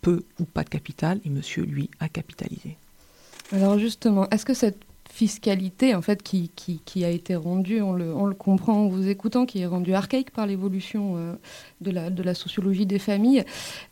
peu 0.00 0.24
ou 0.38 0.44
pas 0.44 0.64
de 0.64 0.68
capital, 0.68 1.20
et 1.24 1.30
monsieur, 1.30 1.64
lui, 1.64 1.90
a 2.00 2.08
capitalisé. 2.08 2.76
Alors 3.52 3.78
justement, 3.78 4.28
est-ce 4.30 4.44
que 4.44 4.54
cette 4.54 4.84
fiscalité 5.10 5.94
en 5.94 6.02
fait 6.02 6.22
qui, 6.22 6.50
qui, 6.54 6.80
qui, 6.84 7.04
a 7.04 7.10
été 7.10 7.34
rendue, 7.34 7.80
on 7.80 7.92
le, 7.92 8.14
on 8.14 8.26
le 8.26 8.34
comprend 8.34 8.84
en 8.84 8.88
vous 8.88 9.08
écoutant, 9.08 9.46
qui 9.46 9.60
est 9.60 9.66
rendue 9.66 9.94
archaïque 9.94 10.30
par 10.30 10.46
l'évolution 10.46 11.14
euh, 11.16 11.32
de, 11.80 11.90
la, 11.90 12.10
de 12.10 12.22
la 12.22 12.34
sociologie 12.34 12.86
des 12.86 12.98
familles. 12.98 13.44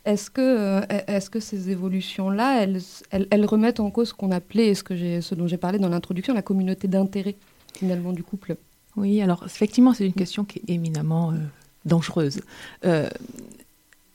Est-ce 0.05 0.29
que, 0.29 0.41
euh, 0.41 0.81
est 0.89 1.29
que 1.29 1.39
ces 1.39 1.69
évolutions-là, 1.69 2.63
elles, 2.63 2.81
elles, 3.11 3.27
elles, 3.31 3.45
remettent 3.45 3.79
en 3.79 3.89
cause 3.91 4.09
ce 4.09 4.13
qu'on 4.13 4.31
appelait, 4.31 4.73
ce, 4.73 4.83
que 4.83 5.19
ce 5.19 5.35
dont 5.35 5.47
j'ai 5.47 5.57
parlé 5.57 5.79
dans 5.79 5.89
l'introduction, 5.89 6.33
la 6.33 6.41
communauté 6.41 6.87
d'intérêt 6.87 7.35
finalement 7.73 8.13
du 8.13 8.23
couple? 8.23 8.55
Oui, 8.95 9.21
alors 9.21 9.43
effectivement, 9.45 9.93
c'est 9.93 10.05
une 10.05 10.13
question 10.13 10.45
qui 10.45 10.59
est 10.59 10.73
éminemment 10.73 11.31
euh, 11.31 11.35
dangereuse. 11.85 12.41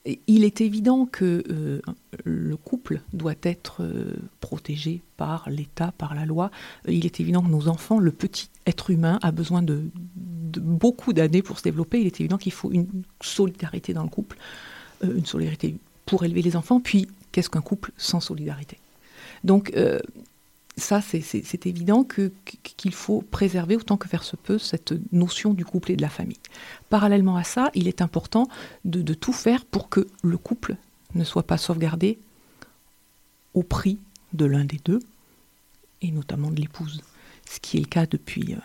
Il 0.05 0.45
est 0.45 0.61
évident 0.61 1.07
que 1.07 1.45
euh, 1.49 1.81
le 2.25 2.57
couple 2.57 3.03
doit 3.13 3.35
être 3.43 3.83
euh, 3.83 4.15
protégé 4.41 5.01
par 5.17 5.49
l'État, 5.49 5.93
par 5.97 6.15
la 6.15 6.27
loi. 6.27 6.51
Il 6.89 7.07
est 7.07 7.21
évident 7.21 7.43
que 7.43 7.49
nos 7.49 7.69
enfants, 7.69 8.01
le 8.01 8.11
petit 8.11 8.49
être 8.67 8.91
humain, 8.91 9.21
a 9.23 9.31
besoin 9.31 9.63
de, 9.63 9.85
beaucoup 10.17 11.13
d'années 11.13 11.43
pour 11.43 11.59
se 11.59 11.63
développer. 11.63 12.01
Il 12.01 12.07
est 12.07 12.21
évident 12.21 12.37
qu'il 12.37 12.53
faut 12.53 12.73
une 12.73 12.89
solidarité 13.21 13.95
dans 13.95 14.03
le 14.03 14.09
couple, 14.09 14.37
euh, 15.05 15.17
une 15.17 15.27
solidarité 15.27 15.77
pour 16.05 16.25
élever 16.25 16.43
les 16.43 16.57
enfants. 16.57 16.81
Puis, 16.81 17.07
qu'est-ce 17.31 17.51
qu'un 17.51 17.61
couple 17.61 17.93
sans 17.97 18.21
solidarité? 18.21 18.79
Donc, 19.45 19.73
ça, 20.83 21.01
c'est 21.01 21.67
évident 21.67 22.05
qu'il 22.05 22.95
faut 22.95 23.23
préserver 23.23 23.77
autant 23.77 23.97
que 23.97 24.09
faire 24.09 24.25
se 24.25 24.37
peut 24.37 24.59
cette 24.59 24.95
notion 25.13 25.55
du 25.55 25.65
couple 25.65 25.93
et 25.93 25.97
de 25.97 26.03
la 26.03 26.09
famille. 26.09 26.41
Parallèlement 26.91 27.37
à 27.37 27.45
ça, 27.45 27.71
il 27.75 27.89
est 27.89 28.03
important 28.03 28.49
de, 28.85 29.15
tout 29.15 29.33
faire 29.33 29.65
pour 29.65 29.89
que 29.89 30.07
le 30.23 30.37
couple 30.37 30.77
ne 31.15 31.25
soit 31.25 31.45
pas 31.45 31.59
sauvegardé 31.59 32.19
au 33.55 33.63
prix 33.63 33.99
de 34.33 34.45
l'un 34.45 34.65
des 34.65 34.81
deux, 34.85 35.01
et 36.01 36.11
notamment 36.11 36.51
de 36.51 36.61
l'épouse, 36.61 37.03
ce 37.49 37.61
qui 37.61 37.77
est 37.77 37.81
le 37.81 37.87
cas 37.87 38.07
depuis, 38.07 38.55
euh, 38.55 38.59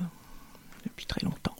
depuis 0.86 1.06
très 1.06 1.22
longtemps. 1.26 1.56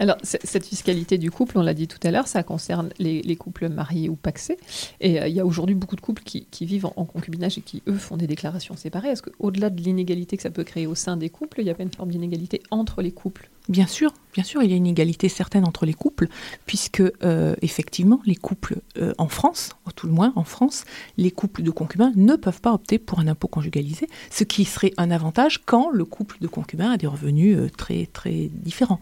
Alors, 0.00 0.16
cette 0.22 0.64
fiscalité 0.64 1.18
du 1.18 1.30
couple, 1.30 1.58
on 1.58 1.62
l'a 1.62 1.74
dit 1.74 1.86
tout 1.86 1.98
à 2.04 2.10
l'heure, 2.10 2.26
ça 2.26 2.42
concerne 2.42 2.88
les, 2.98 3.20
les, 3.20 3.36
couples 3.36 3.68
mariés 3.68 4.08
ou 4.08 4.16
paxés. 4.16 4.56
Et 5.02 5.20
euh, 5.20 5.28
il 5.28 5.34
y 5.34 5.40
a 5.40 5.44
aujourd'hui 5.44 5.74
beaucoup 5.74 5.94
de 5.94 6.00
couples 6.00 6.22
qui, 6.22 6.46
vivent 6.64 6.86
en, 6.86 7.04
concubinage 7.04 7.58
et 7.58 7.60
qui, 7.60 7.82
eux, 7.86 7.98
font 7.98 8.16
des 8.16 8.26
déclarations 8.26 8.76
séparées. 8.76 9.08
Est-ce 9.10 9.20
qu'au-delà 9.20 9.68
de 9.68 9.78
l'inégalité 9.82 10.38
que 10.38 10.42
ça 10.42 10.50
peut 10.50 10.64
créer 10.64 10.86
au 10.86 10.94
sein 10.94 11.18
des 11.18 11.28
couples, 11.28 11.60
il 11.60 11.64
n'y 11.64 11.70
a 11.70 11.74
pas 11.74 11.82
une 11.82 11.92
forme 11.92 12.10
d'inégalité 12.10 12.62
entre 12.70 13.02
les 13.02 13.12
couples? 13.12 13.50
Bien 13.68 13.86
sûr, 13.86 14.14
bien 14.32 14.42
sûr, 14.42 14.62
il 14.62 14.70
y 14.70 14.72
a 14.72 14.76
une 14.76 14.86
égalité 14.86 15.28
certaine 15.28 15.66
entre 15.66 15.84
les 15.84 15.92
couples, 15.92 16.28
puisque 16.64 17.02
euh, 17.22 17.54
effectivement, 17.60 18.20
les 18.24 18.36
couples 18.36 18.78
euh, 18.96 19.12
en 19.18 19.28
France, 19.28 19.76
ou 19.86 19.92
tout 19.92 20.06
le 20.06 20.14
moins 20.14 20.32
en 20.34 20.44
France, 20.44 20.86
les 21.18 21.30
couples 21.30 21.62
de 21.62 21.70
concubins 21.70 22.10
ne 22.16 22.36
peuvent 22.36 22.62
pas 22.62 22.72
opter 22.72 22.98
pour 22.98 23.20
un 23.20 23.28
impôt 23.28 23.48
conjugalisé, 23.48 24.08
ce 24.30 24.44
qui 24.44 24.64
serait 24.64 24.94
un 24.96 25.10
avantage 25.10 25.60
quand 25.66 25.90
le 25.90 26.06
couple 26.06 26.38
de 26.40 26.48
concubins 26.48 26.92
a 26.92 26.96
des 26.96 27.06
revenus 27.06 27.70
très 27.76 28.06
très 28.06 28.48
différents. 28.50 29.00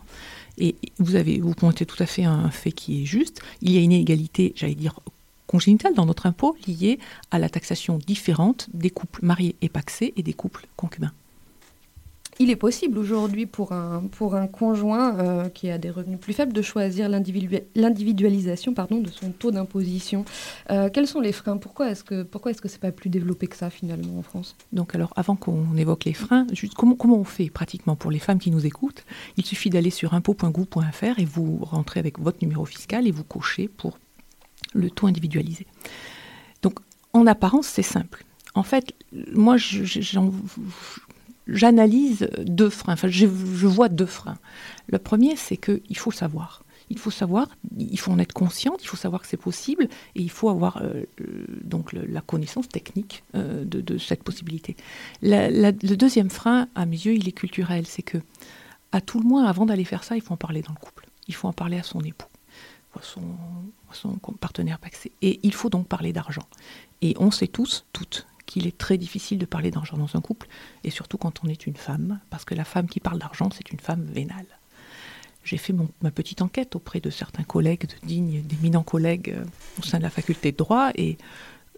Et 0.58 0.76
vous 0.98 1.14
avez 1.14 1.40
vous 1.40 1.54
pointez 1.54 1.86
tout 1.86 2.02
à 2.02 2.06
fait 2.06 2.24
un 2.24 2.50
fait 2.50 2.72
qui 2.72 3.02
est 3.02 3.04
juste. 3.04 3.40
Il 3.62 3.70
y 3.70 3.78
a 3.78 3.80
une 3.80 3.92
inégalité, 3.92 4.52
j'allais 4.56 4.74
dire 4.74 5.00
congénitale 5.46 5.94
dans 5.94 6.06
notre 6.06 6.26
impôt 6.26 6.56
liée 6.66 6.98
à 7.30 7.38
la 7.38 7.48
taxation 7.48 7.98
différente 8.06 8.68
des 8.74 8.90
couples 8.90 9.24
mariés 9.24 9.56
et 9.62 9.68
paxés 9.68 10.12
et 10.16 10.22
des 10.22 10.34
couples 10.34 10.66
concubins 10.76 11.12
il 12.38 12.50
est 12.50 12.56
possible 12.56 12.98
aujourd'hui 12.98 13.46
pour 13.46 13.72
un, 13.72 14.02
pour 14.10 14.34
un 14.34 14.46
conjoint 14.46 15.18
euh, 15.18 15.48
qui 15.48 15.70
a 15.70 15.78
des 15.78 15.90
revenus 15.90 16.18
plus 16.20 16.32
faibles 16.32 16.52
de 16.52 16.62
choisir 16.62 17.08
l'individualisation 17.08 18.72
de 18.72 19.08
son 19.08 19.30
taux 19.30 19.50
d'imposition. 19.50 20.24
Euh, 20.70 20.88
quels 20.88 21.06
sont 21.06 21.20
les 21.20 21.32
freins? 21.32 21.56
Pourquoi 21.56 21.90
est-ce 21.90 22.04
que 22.04 22.26
est-ce 22.46 22.60
que 22.62 22.68
c'est 22.68 22.80
pas 22.80 22.92
plus 22.92 23.10
développé 23.10 23.46
que 23.46 23.56
ça 23.56 23.70
finalement 23.70 24.18
en 24.18 24.22
France? 24.22 24.56
Donc 24.72 24.94
alors 24.94 25.12
avant 25.16 25.36
qu'on 25.36 25.76
évoque 25.76 26.04
les 26.04 26.12
freins, 26.12 26.46
comment, 26.76 26.94
comment 26.94 27.16
on 27.16 27.24
fait 27.24 27.50
pratiquement 27.50 27.96
pour 27.96 28.10
les 28.10 28.18
femmes 28.18 28.38
qui 28.38 28.50
nous 28.50 28.66
écoutent? 28.66 29.04
Il 29.36 29.44
suffit 29.44 29.70
d'aller 29.70 29.90
sur 29.90 30.14
impôt.gouv.fr 30.14 31.18
et 31.18 31.24
vous 31.24 31.58
rentrez 31.62 32.00
avec 32.00 32.18
votre 32.18 32.38
numéro 32.42 32.64
fiscal 32.64 33.06
et 33.06 33.10
vous 33.10 33.24
cochez 33.24 33.68
pour 33.68 33.98
le 34.74 34.90
taux 34.90 35.06
individualisé. 35.06 35.66
Donc 36.62 36.78
en 37.12 37.26
apparence 37.26 37.66
c'est 37.66 37.82
simple. 37.82 38.24
En 38.54 38.62
fait, 38.64 38.92
moi, 39.32 39.56
j'en 39.56 40.32
j'analyse 41.48 42.28
deux 42.44 42.70
freins, 42.70 42.92
enfin 42.92 43.08
je, 43.08 43.26
vois 43.26 43.88
deux 43.88 44.06
freins. 44.06 44.38
Le 44.88 44.98
premier, 44.98 45.36
c'est 45.36 45.56
qu'il 45.56 45.96
faut 45.96 46.10
savoir. 46.10 46.62
Il 46.90 46.98
faut 46.98 47.10
savoir, 47.10 47.48
il 47.76 47.98
faut 47.98 48.12
en 48.12 48.18
être 48.18 48.32
conscient, 48.32 48.74
il 48.80 48.86
faut 48.86 48.96
savoir 48.96 49.20
que 49.20 49.28
c'est 49.28 49.36
possible 49.36 49.88
et 50.14 50.22
il 50.22 50.30
faut 50.30 50.48
avoir 50.48 50.78
euh, 50.78 51.04
donc 51.62 51.92
le, 51.92 52.06
la 52.06 52.22
connaissance 52.22 52.66
technique 52.66 53.24
euh, 53.34 53.64
de, 53.64 53.98
cette 53.98 54.22
possibilité. 54.22 54.74
Le 55.20 55.94
deuxième 55.96 56.30
frein, 56.30 56.68
à 56.74 56.86
mes 56.86 56.96
yeux, 56.96 57.14
il 57.14 57.28
est 57.28 57.32
culturel, 57.32 57.86
c'est 57.86 58.02
que 58.02 58.18
à 58.92 59.02
tout 59.02 59.20
le 59.20 59.26
moins, 59.26 59.44
avant 59.44 59.66
d'aller 59.66 59.84
faire 59.84 60.02
ça, 60.02 60.16
il 60.16 60.22
faut 60.22 60.32
en 60.32 60.38
parler 60.38 60.62
dans 60.62 60.72
le 60.72 60.78
couple. 60.78 61.06
Il 61.26 61.34
faut 61.34 61.46
en 61.46 61.52
parler 61.52 61.78
à 61.78 61.82
son 61.82 62.00
époux, 62.00 62.28
à 62.98 63.02
son, 63.02 63.20
à 63.90 63.94
son 63.94 64.16
partenaire 64.40 64.78
paxé. 64.78 65.12
Et 65.20 65.40
il 65.42 65.52
faut 65.52 65.68
donc 65.68 65.88
parler 65.88 66.14
d'argent. 66.14 66.46
Et 67.02 67.14
on 67.18 67.30
sait 67.30 67.48
tous, 67.48 67.84
toutes, 67.92 68.26
qu'il 68.48 68.66
est 68.66 68.76
très 68.76 68.96
difficile 68.96 69.38
de 69.38 69.44
parler 69.44 69.70
d'argent 69.70 69.98
dans 69.98 70.16
un 70.16 70.20
couple, 70.20 70.48
et 70.82 70.90
surtout 70.90 71.18
quand 71.18 71.44
on 71.44 71.48
est 71.48 71.66
une 71.66 71.76
femme, 71.76 72.18
parce 72.30 72.46
que 72.46 72.54
la 72.54 72.64
femme 72.64 72.88
qui 72.88 72.98
parle 72.98 73.18
d'argent, 73.18 73.50
c'est 73.52 73.70
une 73.70 73.78
femme 73.78 74.04
vénale. 74.06 74.46
J'ai 75.44 75.58
fait 75.58 75.74
ma 76.02 76.10
petite 76.10 76.42
enquête 76.42 76.74
auprès 76.74 77.00
de 77.00 77.10
certains 77.10 77.44
collègues, 77.44 77.86
de 77.86 78.06
dignes, 78.06 78.42
d'éminents 78.42 78.82
collègues 78.82 79.34
euh, 79.36 79.44
au 79.78 79.82
sein 79.82 79.98
de 79.98 80.02
la 80.02 80.10
faculté 80.10 80.50
de 80.50 80.56
droit, 80.56 80.90
et 80.94 81.18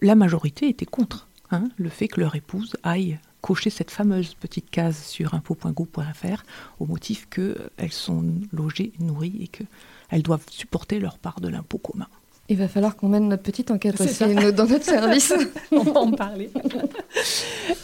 la 0.01 0.15
majorité 0.15 0.69
était 0.69 0.85
contre 0.85 1.27
hein, 1.51 1.69
le 1.77 1.89
fait 1.89 2.07
que 2.07 2.21
leur 2.21 2.35
épouse 2.35 2.77
aille 2.83 3.19
cocher 3.41 3.69
cette 3.69 3.91
fameuse 3.91 4.35
petite 4.35 4.69
case 4.69 5.03
sur 5.03 5.33
impôt.gouv.fr 5.33 6.43
au 6.79 6.85
motif 6.85 7.27
qu'elles 7.29 7.91
sont 7.91 8.23
logées, 8.53 8.93
nourries 8.99 9.39
et 9.41 9.47
qu'elles 9.47 10.23
doivent 10.23 10.45
supporter 10.49 10.99
leur 10.99 11.17
part 11.17 11.41
de 11.41 11.49
l'impôt 11.49 11.79
commun. 11.79 12.07
Il 12.49 12.57
va 12.57 12.67
falloir 12.67 12.97
qu'on 12.97 13.07
mène 13.07 13.29
notre 13.29 13.43
petite 13.43 13.71
enquête 13.71 14.01
aussi 14.01 14.19
dans 14.53 14.65
notre 14.67 14.83
service. 14.83 15.33
on 15.71 15.83
va 15.83 15.99
en 16.01 16.11
parler. 16.11 16.49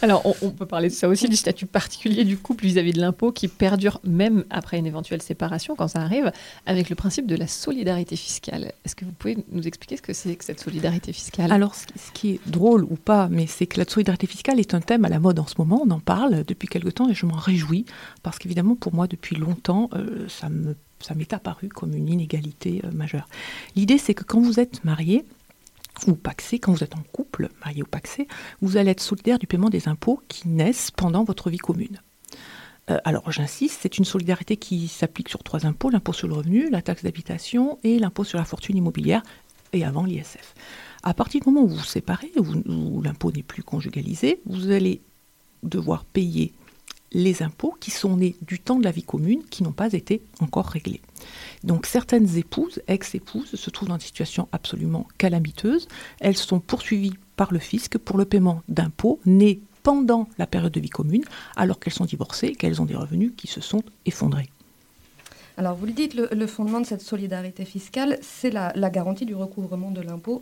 Alors, 0.02 0.20
on, 0.26 0.34
on 0.42 0.50
peut 0.50 0.66
parler 0.66 0.88
de 0.88 0.94
ça 0.94 1.08
aussi, 1.08 1.26
du 1.28 1.36
statut 1.36 1.64
particulier 1.64 2.24
du 2.24 2.36
couple 2.36 2.64
vis-à-vis 2.66 2.92
de 2.92 3.00
l'impôt 3.00 3.32
qui 3.32 3.48
perdure 3.48 3.98
même 4.04 4.44
après 4.50 4.78
une 4.78 4.84
éventuelle 4.84 5.22
séparation, 5.22 5.74
quand 5.74 5.88
ça 5.88 6.00
arrive, 6.00 6.32
avec 6.66 6.90
le 6.90 6.96
principe 6.96 7.26
de 7.26 7.34
la 7.34 7.46
solidarité 7.46 8.14
fiscale. 8.16 8.72
Est-ce 8.84 8.94
que 8.94 9.06
vous 9.06 9.12
pouvez 9.12 9.38
nous 9.52 9.66
expliquer 9.66 9.96
ce 9.96 10.02
que 10.02 10.12
c'est 10.12 10.36
que 10.36 10.44
cette 10.44 10.60
solidarité 10.60 11.12
fiscale? 11.14 11.50
Alors, 11.50 11.74
ce 11.74 11.86
qui- 11.86 11.98
ce 11.98 12.12
qui 12.12 12.30
est 12.32 12.40
drôle 12.46 12.84
ou 12.84 12.96
pas, 12.96 13.28
mais 13.30 13.46
c'est 13.46 13.66
que 13.66 13.78
la 13.78 13.88
solidarité 13.88 14.26
fiscale 14.26 14.60
est 14.60 14.74
un 14.74 14.80
thème 14.80 15.06
à 15.06 15.08
la 15.08 15.18
mode 15.18 15.38
en 15.38 15.46
ce 15.46 15.54
moment. 15.56 15.82
On 15.86 15.90
en 15.90 16.00
parle 16.00 16.44
depuis 16.44 16.68
quelque 16.68 16.90
temps 16.90 17.08
et 17.08 17.14
je 17.14 17.24
m'en 17.24 17.36
réjouis 17.36 17.86
parce 18.22 18.38
qu'évidemment, 18.38 18.74
pour 18.74 18.94
moi, 18.94 19.06
depuis 19.06 19.36
longtemps, 19.36 19.88
euh, 19.94 20.26
ça 20.28 20.50
me 20.50 20.76
ça 21.00 21.14
m'est 21.14 21.32
apparu 21.32 21.68
comme 21.68 21.94
une 21.94 22.08
inégalité 22.08 22.82
euh, 22.84 22.90
majeure. 22.90 23.28
L'idée, 23.76 23.98
c'est 23.98 24.14
que 24.14 24.24
quand 24.24 24.40
vous 24.40 24.60
êtes 24.60 24.84
marié 24.84 25.24
ou 26.06 26.14
paxé, 26.14 26.58
quand 26.58 26.72
vous 26.72 26.84
êtes 26.84 26.94
en 26.94 27.02
couple, 27.12 27.48
marié 27.60 27.82
ou 27.82 27.86
paxé, 27.86 28.28
vous 28.60 28.76
allez 28.76 28.90
être 28.90 29.00
solidaire 29.00 29.38
du 29.38 29.46
paiement 29.46 29.70
des 29.70 29.88
impôts 29.88 30.20
qui 30.28 30.48
naissent 30.48 30.90
pendant 30.90 31.24
votre 31.24 31.50
vie 31.50 31.58
commune. 31.58 32.00
Euh, 32.90 32.98
alors, 33.04 33.30
j'insiste, 33.30 33.80
c'est 33.82 33.98
une 33.98 34.04
solidarité 34.04 34.56
qui 34.56 34.88
s'applique 34.88 35.28
sur 35.28 35.42
trois 35.42 35.66
impôts 35.66 35.90
l'impôt 35.90 36.12
sur 36.12 36.28
le 36.28 36.34
revenu, 36.34 36.70
la 36.70 36.82
taxe 36.82 37.02
d'habitation 37.02 37.78
et 37.82 37.98
l'impôt 37.98 38.24
sur 38.24 38.38
la 38.38 38.44
fortune 38.44 38.76
immobilière, 38.76 39.22
et 39.72 39.84
avant 39.84 40.04
l'ISF. 40.04 40.54
À 41.02 41.14
partir 41.14 41.40
du 41.40 41.50
moment 41.50 41.64
où 41.64 41.68
vous 41.68 41.76
vous 41.76 41.84
séparez, 41.84 42.32
où, 42.36 42.44
où 42.70 43.02
l'impôt 43.02 43.30
n'est 43.30 43.42
plus 43.42 43.62
conjugalisé, 43.62 44.40
vous 44.46 44.70
allez 44.70 45.02
devoir 45.62 46.04
payer 46.04 46.52
les 47.12 47.42
impôts 47.42 47.76
qui 47.80 47.90
sont 47.90 48.16
nés 48.16 48.36
du 48.42 48.58
temps 48.58 48.78
de 48.78 48.84
la 48.84 48.90
vie 48.90 49.02
commune, 49.02 49.42
qui 49.50 49.62
n'ont 49.62 49.72
pas 49.72 49.92
été 49.92 50.22
encore 50.40 50.66
réglés. 50.66 51.00
Donc 51.64 51.86
certaines 51.86 52.36
épouses, 52.36 52.80
ex-épouses, 52.86 53.54
se 53.54 53.70
trouvent 53.70 53.88
dans 53.88 53.94
une 53.94 54.00
situation 54.00 54.48
absolument 54.52 55.06
calamiteuse. 55.18 55.88
Elles 56.20 56.36
sont 56.36 56.60
poursuivies 56.60 57.14
par 57.36 57.52
le 57.52 57.58
fisc 57.58 57.98
pour 57.98 58.18
le 58.18 58.24
paiement 58.24 58.62
d'impôts 58.68 59.20
nés 59.24 59.60
pendant 59.82 60.28
la 60.38 60.46
période 60.46 60.72
de 60.72 60.80
vie 60.80 60.90
commune, 60.90 61.24
alors 61.56 61.78
qu'elles 61.78 61.92
sont 61.92 62.04
divorcées 62.04 62.48
et 62.48 62.54
qu'elles 62.54 62.82
ont 62.82 62.84
des 62.84 62.96
revenus 62.96 63.32
qui 63.36 63.46
se 63.46 63.60
sont 63.60 63.82
effondrés. 64.04 64.50
Alors, 65.56 65.74
vous 65.74 65.86
le 65.86 65.92
dites, 65.92 66.14
le, 66.14 66.46
fondement 66.46 66.80
de 66.80 66.86
cette 66.86 67.00
solidarité 67.00 67.64
fiscale, 67.64 68.18
c'est 68.22 68.50
la, 68.50 68.72
garantie 68.90 69.26
du 69.26 69.34
recouvrement 69.34 69.90
de 69.90 70.00
l'impôt 70.00 70.40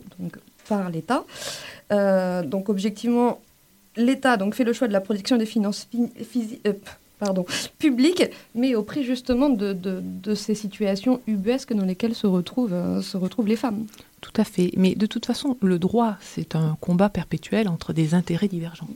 par 0.69 0.91
l'État. 0.91 1.25
Euh, 1.91 2.43
donc, 2.43 2.69
objectivement, 2.69 3.41
l'État 3.97 4.37
donc, 4.37 4.55
fait 4.55 4.63
le 4.63 4.73
choix 4.73 4.87
de 4.87 4.93
la 4.93 5.01
protection 5.01 5.37
des 5.37 5.45
finances 5.45 5.89
euh, 6.65 6.73
publiques, 7.79 8.23
mais 8.55 8.75
au 8.75 8.83
prix 8.83 9.03
justement 9.03 9.49
de 9.49 10.35
ces 10.35 10.55
situations 10.55 11.19
ubuesques 11.27 11.73
dans 11.73 11.85
lesquelles 11.85 12.15
se 12.15 12.27
retrouvent, 12.27 12.73
euh, 12.73 13.01
se 13.01 13.17
retrouvent 13.17 13.47
les 13.47 13.55
femmes. 13.55 13.85
Tout 14.21 14.33
à 14.37 14.43
fait. 14.43 14.71
Mais 14.77 14.95
de 14.95 15.05
toute 15.05 15.25
façon, 15.25 15.57
le 15.61 15.77
droit, 15.77 16.15
c'est 16.21 16.55
un 16.55 16.77
combat 16.81 17.09
perpétuel 17.09 17.67
entre 17.67 17.93
des 17.93 18.13
intérêts 18.13 18.47
divergents. 18.47 18.89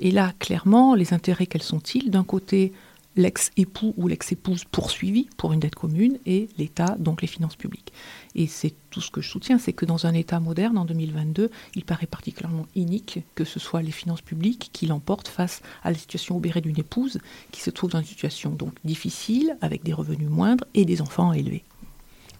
Et 0.00 0.10
là, 0.10 0.32
clairement, 0.38 0.94
les 0.94 1.14
intérêts, 1.14 1.46
quels 1.46 1.62
sont-ils? 1.62 2.10
D'un 2.10 2.24
côté, 2.24 2.72
l'ex-époux 3.16 3.94
ou 3.96 4.08
l'ex-épouse 4.08 4.64
poursuivi 4.64 5.28
pour 5.36 5.52
une 5.52 5.60
dette 5.60 5.74
commune 5.74 6.18
et 6.26 6.48
l'État, 6.58 6.96
donc 6.98 7.22
les 7.22 7.28
finances 7.28 7.56
publiques. 7.56 7.92
Et 8.34 8.46
c'est 8.46 8.74
tout 8.90 9.00
ce 9.00 9.10
que 9.10 9.20
je 9.20 9.28
soutiens, 9.28 9.58
c'est 9.58 9.72
que 9.72 9.84
dans 9.84 10.06
un 10.06 10.14
État 10.14 10.40
moderne, 10.40 10.78
en 10.78 10.84
2022, 10.84 11.50
il 11.74 11.84
paraît 11.84 12.06
particulièrement 12.06 12.66
inique 12.74 13.20
que 13.34 13.44
ce 13.44 13.60
soit 13.60 13.82
les 13.82 13.92
finances 13.92 14.22
publiques 14.22 14.70
qui 14.72 14.86
l'emportent 14.86 15.28
face 15.28 15.62
à 15.82 15.90
la 15.90 15.98
situation 15.98 16.36
obérée 16.36 16.60
d'une 16.60 16.78
épouse 16.78 17.18
qui 17.52 17.60
se 17.60 17.70
trouve 17.70 17.90
dans 17.90 18.00
une 18.00 18.04
situation 18.04 18.50
donc 18.50 18.74
difficile, 18.84 19.56
avec 19.60 19.84
des 19.84 19.92
revenus 19.92 20.28
moindres 20.28 20.64
et 20.74 20.84
des 20.84 21.00
enfants 21.00 21.30
à 21.30 21.38
élever. 21.38 21.64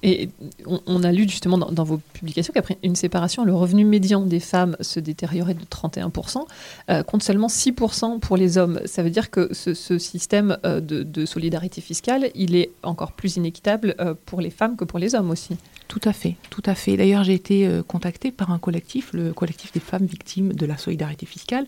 Et 0.06 0.28
on, 0.66 1.02
a 1.02 1.12
lu 1.12 1.26
justement 1.26 1.56
dans, 1.56 1.82
vos 1.82 1.96
publications 2.12 2.52
qu'après 2.52 2.76
une 2.82 2.94
séparation, 2.94 3.42
le 3.42 3.54
revenu 3.54 3.86
médian 3.86 4.20
des 4.20 4.38
femmes 4.38 4.76
se 4.80 5.00
détériorait 5.00 5.54
de 5.54 5.64
31%, 5.64 6.44
euh, 6.90 7.02
compte 7.02 7.22
seulement 7.22 7.46
6% 7.46 8.20
pour 8.20 8.36
les 8.36 8.58
hommes. 8.58 8.80
Ça 8.84 9.02
veut 9.02 9.08
dire 9.08 9.30
que 9.30 9.48
ce, 9.54 9.72
système 9.98 10.58
euh, 10.66 10.80
de, 10.80 11.02
de 11.02 11.24
solidarité 11.24 11.80
fiscale, 11.80 12.30
il 12.34 12.54
est 12.54 12.70
encore 12.82 13.12
plus 13.12 13.36
inéquitable 13.36 13.94
euh, 13.98 14.12
pour 14.26 14.42
les 14.42 14.50
femmes 14.50 14.76
que 14.76 14.84
pour 14.84 14.98
les 14.98 15.14
hommes 15.14 15.30
aussi. 15.30 15.56
Tout 15.88 16.00
à 16.04 16.12
fait, 16.12 16.36
tout 16.50 16.62
à 16.64 16.74
fait. 16.74 16.96
D'ailleurs, 16.96 17.24
j'ai 17.24 17.34
été 17.34 17.66
euh, 17.66 17.82
contactée 17.82 18.32
par 18.32 18.50
un 18.50 18.58
collectif, 18.58 19.12
le 19.12 19.32
collectif 19.32 19.72
des 19.72 19.80
femmes 19.80 20.06
victimes 20.06 20.52
de 20.52 20.66
la 20.66 20.78
solidarité 20.78 21.26
fiscale, 21.26 21.66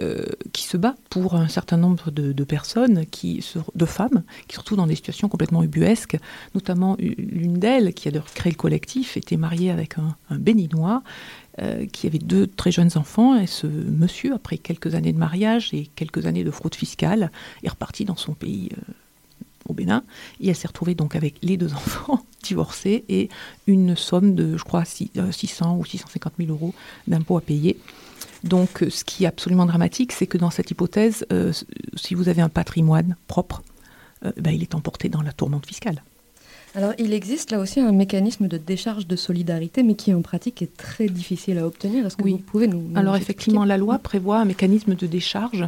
euh, 0.00 0.24
qui 0.52 0.64
se 0.64 0.76
bat 0.76 0.94
pour 1.10 1.34
un 1.34 1.48
certain 1.48 1.76
nombre 1.76 2.10
de, 2.10 2.32
de 2.32 2.44
personnes, 2.44 3.06
qui 3.06 3.44
de 3.74 3.84
femmes, 3.86 4.22
qui 4.48 4.54
se 4.54 4.60
retrouvent 4.60 4.78
dans 4.78 4.86
des 4.86 4.94
situations 4.96 5.28
complètement 5.28 5.62
ubuesques. 5.62 6.16
Notamment, 6.54 6.96
l'une 6.98 7.54
d'elles, 7.58 7.94
qui 7.94 8.08
a 8.08 8.12
créé 8.34 8.52
le 8.52 8.56
collectif, 8.56 9.16
était 9.16 9.36
mariée 9.36 9.70
avec 9.70 9.98
un, 9.98 10.16
un 10.30 10.38
béninois 10.38 11.02
euh, 11.60 11.86
qui 11.86 12.06
avait 12.06 12.18
deux 12.18 12.46
très 12.46 12.72
jeunes 12.72 12.90
enfants. 12.96 13.38
Et 13.38 13.46
ce 13.46 13.66
monsieur, 13.66 14.34
après 14.34 14.58
quelques 14.58 14.94
années 14.94 15.12
de 15.12 15.18
mariage 15.18 15.70
et 15.72 15.88
quelques 15.96 16.26
années 16.26 16.44
de 16.44 16.50
fraude 16.50 16.74
fiscale, 16.74 17.30
est 17.62 17.68
reparti 17.68 18.04
dans 18.04 18.16
son 18.16 18.34
pays. 18.34 18.70
euh, 18.76 18.92
au 19.68 19.74
Bénin, 19.74 20.02
et 20.40 20.48
elle 20.48 20.56
s'est 20.56 20.66
retrouvée 20.66 20.96
donc 20.96 21.14
avec 21.14 21.36
les 21.40 21.56
deux 21.56 21.72
enfants 21.72 22.26
divorcés 22.42 23.04
et 23.08 23.28
une 23.68 23.94
somme 23.94 24.34
de, 24.34 24.56
je 24.56 24.64
crois, 24.64 24.84
six- 24.84 25.12
euh, 25.18 25.30
600 25.30 25.76
ou 25.76 25.84
650 25.84 26.32
000 26.40 26.50
euros 26.50 26.74
d'impôts 27.06 27.36
à 27.36 27.40
payer. 27.40 27.78
Donc, 28.44 28.82
euh, 28.82 28.90
ce 28.90 29.04
qui 29.04 29.24
est 29.24 29.26
absolument 29.26 29.66
dramatique, 29.66 30.12
c'est 30.12 30.26
que 30.26 30.38
dans 30.38 30.50
cette 30.50 30.70
hypothèse, 30.70 31.24
euh, 31.32 31.52
si 31.96 32.14
vous 32.14 32.28
avez 32.28 32.42
un 32.42 32.48
patrimoine 32.48 33.16
propre, 33.28 33.62
euh, 34.24 34.32
ben, 34.36 34.52
il 34.52 34.62
est 34.62 34.74
emporté 34.74 35.08
dans 35.08 35.22
la 35.22 35.32
tourmente 35.32 35.66
fiscale. 35.66 36.02
Alors, 36.74 36.92
il 36.98 37.12
existe 37.12 37.50
là 37.50 37.58
aussi 37.58 37.80
un 37.80 37.92
mécanisme 37.92 38.48
de 38.48 38.56
décharge 38.56 39.06
de 39.06 39.14
solidarité, 39.14 39.82
mais 39.82 39.94
qui 39.94 40.14
en 40.14 40.22
pratique 40.22 40.62
est 40.62 40.74
très 40.76 41.06
difficile 41.06 41.58
à 41.58 41.66
obtenir. 41.66 42.06
Est-ce 42.06 42.16
que 42.16 42.22
Oui. 42.22 42.32
vous 42.32 42.38
pouvez 42.38 42.66
nous. 42.66 42.80
nous 42.80 42.98
Alors 42.98 43.14
effectivement, 43.14 43.64
la 43.66 43.76
loi 43.76 43.98
prévoit 43.98 44.38
un 44.38 44.46
mécanisme 44.46 44.94
de 44.94 45.06
décharge 45.06 45.66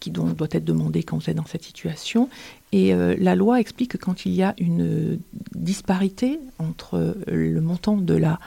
qui 0.00 0.10
doit 0.10 0.48
être 0.50 0.64
demandé 0.64 1.04
quand 1.04 1.16
vous 1.18 1.30
êtes 1.30 1.36
dans 1.36 1.46
cette 1.46 1.62
situation. 1.62 2.28
Et 2.72 2.92
euh, 2.92 3.14
la 3.18 3.36
loi 3.36 3.60
explique 3.60 3.92
que 3.92 3.98
quand 3.98 4.26
il 4.26 4.32
y 4.32 4.42
a 4.42 4.54
une 4.58 5.20
disparité 5.54 6.40
entre 6.58 7.14
le 7.28 7.60
montant 7.60 7.96
de 7.96 8.14
la 8.14 8.40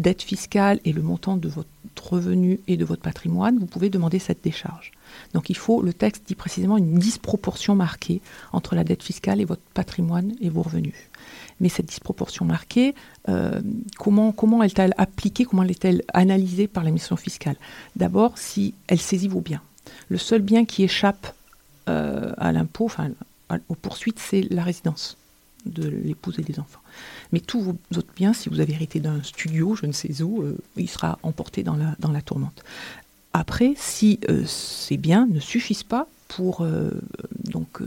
dette 0.00 0.22
fiscale 0.22 0.80
et 0.84 0.92
le 0.92 1.02
montant 1.02 1.36
de 1.36 1.48
votre 1.48 1.68
revenu 2.00 2.60
et 2.66 2.76
de 2.76 2.84
votre 2.84 3.02
patrimoine, 3.02 3.58
vous 3.58 3.66
pouvez 3.66 3.90
demander 3.90 4.18
cette 4.18 4.42
décharge. 4.42 4.92
Donc 5.34 5.50
il 5.50 5.56
faut, 5.56 5.82
le 5.82 5.92
texte 5.92 6.24
dit 6.26 6.34
précisément 6.34 6.78
une 6.78 6.98
disproportion 6.98 7.74
marquée 7.74 8.20
entre 8.52 8.74
la 8.74 8.84
dette 8.84 9.02
fiscale 9.02 9.40
et 9.40 9.44
votre 9.44 9.62
patrimoine 9.74 10.34
et 10.40 10.48
vos 10.48 10.62
revenus. 10.62 10.94
Mais 11.60 11.68
cette 11.68 11.86
disproportion 11.86 12.44
marquée, 12.44 12.94
euh, 13.28 13.60
comment, 13.98 14.32
comment 14.32 14.62
est-elle 14.62 14.94
appliquée, 14.96 15.44
comment 15.44 15.62
est-elle 15.62 16.02
analysée 16.14 16.68
par 16.68 16.84
l'administration 16.84 17.16
fiscale? 17.16 17.56
D'abord, 17.96 18.38
si 18.38 18.74
elle 18.86 19.00
saisit 19.00 19.28
vos 19.28 19.40
biens. 19.40 19.62
Le 20.08 20.16
seul 20.16 20.40
bien 20.40 20.64
qui 20.64 20.84
échappe 20.84 21.34
euh, 21.88 22.32
à 22.38 22.52
l'impôt, 22.52 22.86
enfin 22.86 23.10
aux 23.68 23.74
poursuites, 23.74 24.20
c'est 24.20 24.42
la 24.50 24.62
résidence 24.62 25.18
de 25.66 25.88
l'épouse 25.88 26.38
et 26.38 26.42
des 26.42 26.58
enfants. 26.58 26.80
Mais 27.32 27.40
tous 27.40 27.60
vos 27.60 27.76
autres 27.96 28.12
biens, 28.14 28.32
si 28.32 28.48
vous 28.48 28.60
avez 28.60 28.72
hérité 28.72 29.00
d'un 29.00 29.22
studio, 29.22 29.74
je 29.74 29.86
ne 29.86 29.92
sais 29.92 30.22
où, 30.22 30.42
euh, 30.42 30.56
il 30.76 30.88
sera 30.88 31.18
emporté 31.22 31.62
dans 31.62 31.76
la, 31.76 31.94
dans 31.98 32.10
la 32.10 32.22
tourmente. 32.22 32.64
Après, 33.32 33.74
si 33.76 34.18
euh, 34.28 34.44
ces 34.46 34.96
biens 34.96 35.26
ne 35.30 35.40
suffisent 35.40 35.84
pas 35.84 36.08
pour, 36.28 36.62
euh, 36.62 36.90
donc, 37.44 37.80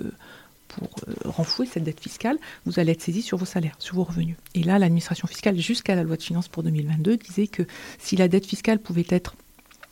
pour 0.68 0.90
renflouer 1.26 1.66
cette 1.66 1.84
dette 1.84 2.00
fiscale, 2.00 2.38
vous 2.66 2.80
allez 2.80 2.94
être 2.94 3.02
saisi 3.02 3.22
sur 3.22 3.38
vos 3.38 3.46
salaires, 3.46 3.76
sur 3.80 3.96
vos 3.96 4.04
revenus. 4.04 4.38
Et 4.56 4.64
là, 4.64 4.80
l'administration 4.80 5.28
fiscale, 5.28 5.60
jusqu'à 5.60 5.96
la 5.96 6.04
loi 6.04 6.18
de 6.18 6.24
finances 6.24 6.48
pour 6.48 6.64
2022, 6.64 7.18
disait 7.18 7.48
que 7.48 7.64
si 8.00 8.16
la 8.16 8.28
dette 8.28 8.46
fiscale 8.46 8.80
pouvait 8.80 9.06
être 9.10 9.36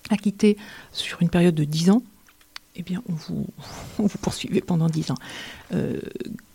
acquittée 0.10 0.58
sur 0.92 1.22
une 1.22 1.30
période 1.30 1.56
de 1.56 1.64
10 1.64 1.92
ans, 1.92 2.04
eh 2.82 2.84
bien, 2.84 3.02
on 3.08 3.14
vous, 3.14 3.48
on 4.00 4.08
poursuivait 4.08 4.62
pendant 4.62 4.88
10 4.88 5.12
ans. 5.12 5.18
Euh, 5.74 6.00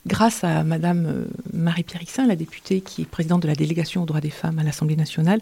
grâce 0.07 0.45
à 0.45 0.65
Madame 0.65 1.07
euh, 1.07 1.25
Marie-Pierre 1.53 2.27
la 2.27 2.37
députée 2.37 2.81
qui 2.81 3.03
est 3.03 3.07
présidente 3.07 3.43
de 3.43 3.49
la 3.49 3.55
délégation 3.55 4.03
aux 4.03 4.07
droits 4.07 4.21
des 4.21 4.31
femmes 4.31 4.59
à 4.59 4.65
l'Assemblée 4.65 4.97
nationale, 4.97 5.41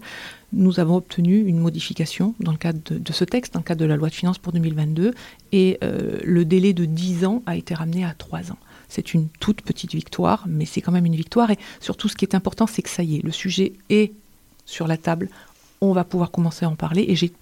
nous 0.53 0.81
avons 0.81 0.97
obtenu 0.97 1.45
une 1.47 1.59
modification 1.59 2.35
dans 2.41 2.53
le 2.53 2.59
cadre 2.59 2.81
de, 2.85 2.99
de 2.99 3.13
ce 3.13 3.25
texte, 3.25 3.55
dans 3.55 3.61
le 3.61 3.65
cadre 3.65 3.81
de 3.81 3.87
la 3.87 3.97
loi 3.97 4.11
de 4.11 4.15
finances 4.15 4.39
pour 4.39 4.53
2022, 4.53 5.15
et 5.53 5.79
euh, 5.83 6.19
le 6.23 6.45
délai 6.45 6.73
de 6.73 6.85
10 6.85 7.25
ans 7.25 7.43
a 7.47 7.57
été 7.57 7.75
ramené 7.75 8.05
à 8.05 8.15
3 8.15 8.53
ans. 8.53 8.59
C'est 8.89 9.15
une 9.15 9.29
toute 9.41 9.63
petite 9.63 9.95
victoire, 9.95 10.45
mais 10.47 10.67
c'est 10.67 10.83
quand 10.83 10.93
même 10.93 11.07
une 11.07 11.17
victoire. 11.17 11.51
Et 11.51 11.59
surtout, 11.81 12.09
ce 12.09 12.15
qui 12.15 12.27
est 12.27 12.35
important, 12.35 12.67
c'est 12.67 12.83
que 12.83 12.91
ça 12.91 13.03
y 13.03 13.17
est, 13.17 13.25
le 13.25 13.33
sujet 13.33 13.73
est 13.89 14.13
sur 14.67 14.87
la 14.87 14.99
table. 14.99 15.31
On 15.81 15.93
va 15.93 16.05
pouvoir 16.05 16.31
commencer 16.31 16.65
à 16.65 16.69
en 16.69 16.77
parler. 16.77 17.07
Et 17.09 17.17
j'ai 17.17 17.33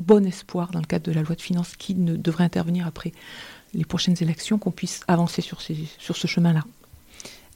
bon 0.00 0.26
espoir, 0.26 0.70
dans 0.72 0.80
le 0.80 0.86
cadre 0.86 1.04
de 1.04 1.12
la 1.12 1.22
loi 1.22 1.34
de 1.36 1.40
finances 1.40 1.76
qui 1.76 1.94
ne 1.94 2.16
devrait 2.16 2.44
intervenir 2.44 2.86
après 2.86 3.12
les 3.74 3.84
prochaines 3.84 4.16
élections, 4.20 4.58
qu'on 4.58 4.72
puisse 4.72 5.00
avancer 5.06 5.42
sur, 5.42 5.60
ces, 5.60 5.76
sur 5.98 6.16
ce 6.16 6.26
chemin-là. 6.26 6.64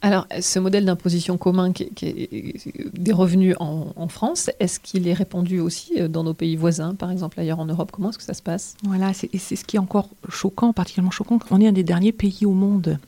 Alors, 0.01 0.27
ce 0.39 0.59
modèle 0.59 0.85
d'imposition 0.85 1.37
commun 1.37 1.73
qui, 1.73 1.89
qui 1.89 2.05
est 2.05 2.97
des 2.97 3.11
revenus 3.11 3.55
en, 3.59 3.87
en 3.95 4.07
France, 4.07 4.51
est-ce 4.59 4.79
qu'il 4.79 5.07
est 5.07 5.13
répandu 5.13 5.59
aussi 5.59 5.99
euh, 5.99 6.07
dans 6.07 6.23
nos 6.23 6.33
pays 6.33 6.55
voisins, 6.55 6.93
par 6.93 7.09
exemple 7.11 7.39
ailleurs 7.39 7.59
en 7.59 7.65
Europe? 7.65 7.91
Comment 7.91 8.09
est-ce 8.09 8.19
que 8.19 8.23
ça 8.23 8.35
se 8.35 8.43
passe? 8.43 8.75
Voilà, 8.83 9.13
c'est 9.13 9.35
ce 9.37 9.63
qui 9.63 9.77
est 9.77 9.79
encore 9.79 10.09
choquant, 10.29 10.73
particulièrement 10.73 11.11
choquant. 11.11 11.39
On 11.49 11.59
est 11.59 11.67
un 11.67 11.71
des 11.71 11.83
derniers 11.83 12.11
pays 12.11 12.45
au 12.45 12.51
monde 12.51 12.99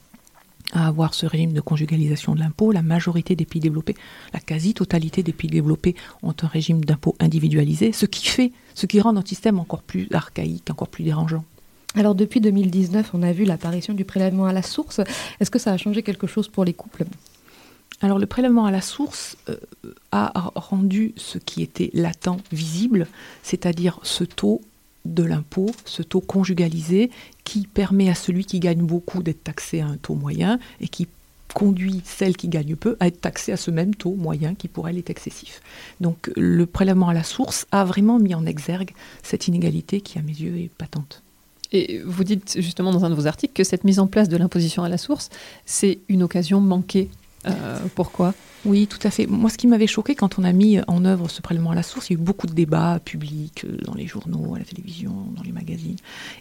à 0.73 0.87
avoir 0.87 1.13
ce 1.13 1.25
régime 1.25 1.53
de 1.53 1.61
conjugalisation 1.61 2.35
de 2.35 2.39
l'impôt. 2.39 2.71
La 2.71 2.81
majorité 2.81 3.35
des 3.35 3.45
pays 3.45 3.61
développés, 3.61 3.95
la 4.33 4.39
quasi-totalité 4.39 5.23
des 5.23 5.33
pays 5.33 5.49
développés 5.49 5.95
ont 6.23 6.35
un 6.41 6.47
régime 6.47 6.83
d'impôt 6.83 7.15
individualisé, 7.19 7.91
ce 7.91 8.05
qui 8.05 8.27
fait, 8.27 8.51
ce 8.75 8.85
qui 8.85 8.99
rend 8.99 9.13
notre 9.13 9.29
système 9.29 9.59
encore 9.59 9.81
plus 9.81 10.07
archaïque, 10.11 10.69
encore 10.69 10.89
plus 10.89 11.03
dérangeant. 11.03 11.43
Alors 11.95 12.15
depuis 12.15 12.41
2019, 12.41 13.11
on 13.13 13.23
a 13.23 13.31
vu 13.31 13.45
l'apparition 13.45 13.93
du 13.93 14.05
prélèvement 14.05 14.45
à 14.45 14.53
la 14.53 14.61
source. 14.61 15.01
Est-ce 15.39 15.49
que 15.49 15.59
ça 15.59 15.71
a 15.71 15.77
changé 15.77 16.03
quelque 16.03 16.27
chose 16.27 16.47
pour 16.47 16.63
les 16.65 16.73
couples? 16.73 17.05
Alors 18.01 18.19
le 18.19 18.27
prélèvement 18.27 18.65
à 18.65 18.71
la 18.71 18.81
source 18.81 19.37
euh, 19.49 19.55
a 20.11 20.51
rendu 20.55 21.13
ce 21.15 21.39
qui 21.39 21.63
était 21.63 21.89
latent 21.93 22.39
visible, 22.51 23.07
c'est-à-dire 23.41 23.99
ce 24.03 24.23
taux 24.23 24.61
de 25.13 25.23
l'impôt, 25.23 25.71
ce 25.85 26.03
taux 26.03 26.21
conjugalisé 26.21 27.09
qui 27.43 27.67
permet 27.67 28.09
à 28.09 28.15
celui 28.15 28.45
qui 28.45 28.59
gagne 28.59 28.85
beaucoup 28.85 29.23
d'être 29.23 29.43
taxé 29.43 29.81
à 29.81 29.87
un 29.87 29.97
taux 29.97 30.15
moyen 30.15 30.59
et 30.81 30.87
qui 30.87 31.07
conduit 31.53 32.01
celle 32.05 32.35
qui 32.35 32.49
gagne 32.49 32.75
peu 32.75 32.97
à 32.99 33.07
être 33.07 33.21
taxée 33.21 33.51
à 33.51 33.57
ce 33.57 33.71
même 33.71 33.95
taux 33.95 34.15
moyen 34.15 34.53
qui 34.53 34.67
pour 34.67 34.87
elle 34.87 34.97
est 34.97 35.09
excessif. 35.09 35.61
Donc 36.01 36.29
le 36.35 36.65
prélèvement 36.65 37.09
à 37.09 37.13
la 37.13 37.23
source 37.23 37.65
a 37.71 37.83
vraiment 37.83 38.19
mis 38.19 38.35
en 38.35 38.45
exergue 38.45 38.91
cette 39.23 39.47
inégalité 39.47 40.01
qui 40.01 40.19
à 40.19 40.21
mes 40.21 40.33
yeux 40.33 40.57
est 40.57 40.69
patente. 40.69 41.23
Et 41.71 42.01
vous 42.05 42.23
dites 42.23 42.57
justement 42.59 42.91
dans 42.91 43.05
un 43.05 43.09
de 43.09 43.15
vos 43.15 43.27
articles 43.27 43.53
que 43.53 43.63
cette 43.63 43.83
mise 43.83 43.99
en 43.99 44.07
place 44.07 44.29
de 44.29 44.37
l'imposition 44.37 44.83
à 44.83 44.89
la 44.89 44.97
source, 44.97 45.29
c'est 45.65 45.99
une 46.07 46.23
occasion 46.23 46.61
manquée. 46.61 47.09
Euh, 47.49 47.79
pourquoi? 47.95 48.33
Oui, 48.65 48.87
tout 48.87 48.99
à 49.03 49.11
fait. 49.11 49.27
Moi, 49.27 49.49
ce 49.49 49.57
qui 49.57 49.67
m'avait 49.67 49.87
choqué 49.87 50.13
quand 50.15 50.39
on 50.39 50.43
a 50.43 50.51
mis 50.51 50.79
en 50.87 51.05
œuvre 51.05 51.29
ce 51.29 51.41
prélèvement 51.41 51.71
à 51.71 51.75
la 51.75 51.83
source, 51.83 52.09
il 52.09 52.13
y 52.13 52.15
a 52.17 52.19
eu 52.19 52.23
beaucoup 52.23 52.47
de 52.47 52.53
débats 52.53 52.99
publics 53.03 53.63
euh, 53.65 53.77
dans 53.85 53.93
les 53.93 54.07
journaux, 54.07 54.55
à 54.55 54.59
la 54.59 54.65
télévision, 54.65 55.13
dans 55.35 55.43
les 55.43 55.51
magazines. 55.51 55.95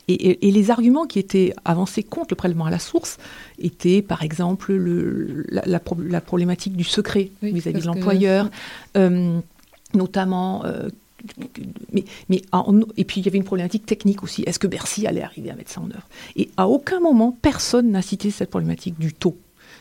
Et, 0.08 0.38
les 0.50 0.70
arguments 0.70 1.06
qui 1.06 1.18
étaient 1.18 1.54
avancés 1.64 2.02
contre 2.02 2.28
le 2.30 2.36
prélèvement 2.36 2.64
à 2.64 2.70
la 2.70 2.78
source 2.78 3.18
étaient, 3.58 4.02
par 4.02 4.22
exemple, 4.22 4.72
le, 4.72 5.44
la, 5.48 6.20
problématique 6.20 6.76
du 6.76 6.84
secret 6.84 7.30
vis-à-vis 7.42 7.80
de 7.80 7.86
l'employeur, 7.86 8.50
euh, 8.96 9.38
notamment. 9.94 10.64
Euh, 10.64 10.88
mais, 11.92 12.04
mais 12.28 12.42
et 12.96 13.04
puis 13.04 13.20
il 13.20 13.26
y 13.26 13.28
avait 13.28 13.38
une 13.38 13.44
problématique 13.44 13.84
technique 13.84 14.22
aussi. 14.22 14.42
Est-ce 14.46 14.58
que 14.58 14.66
Bercy 14.66 15.06
allait 15.06 15.22
arriver 15.22 15.50
à 15.50 15.54
mettre 15.54 15.70
ça 15.70 15.80
en 15.80 15.90
œuvre? 15.90 16.08
Et 16.36 16.50
à 16.56 16.68
aucun 16.68 17.00
moment, 17.00 17.36
personne 17.42 17.90
n'a 17.90 18.02
cité 18.02 18.30
cette 18.30 18.50
problématique 18.50 18.98
du 18.98 19.12
taux 19.12 19.36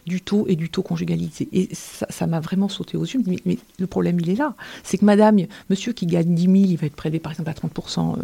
du 0.05 0.21
taux 0.21 0.45
et 0.47 0.55
du 0.55 0.69
taux 0.69 0.83
conjugalisé. 0.83 1.47
Et 1.51 1.69
ça 1.73 2.27
m'a 2.27 2.39
vraiment 2.39 2.69
sauté 2.69 2.97
aux 2.97 3.03
yeux. 3.03 3.21
Mais, 3.25 3.57
le 3.79 3.87
problème, 3.87 4.19
il 4.19 4.29
est 4.29 4.35
là. 4.35 4.53
C'est 4.83 4.97
que 4.97 5.05
madame, 5.05 5.39
monsieur 5.69 5.93
qui 5.93 6.05
gagne 6.05 6.33
10 6.33 6.43
000, 6.43 6.55
il 6.55 6.77
va 6.77 6.87
être 6.87 6.95
prélevé 6.95 7.19
par 7.19 7.31
exemple 7.31 7.49
à 7.49 7.53
30% 7.53 8.17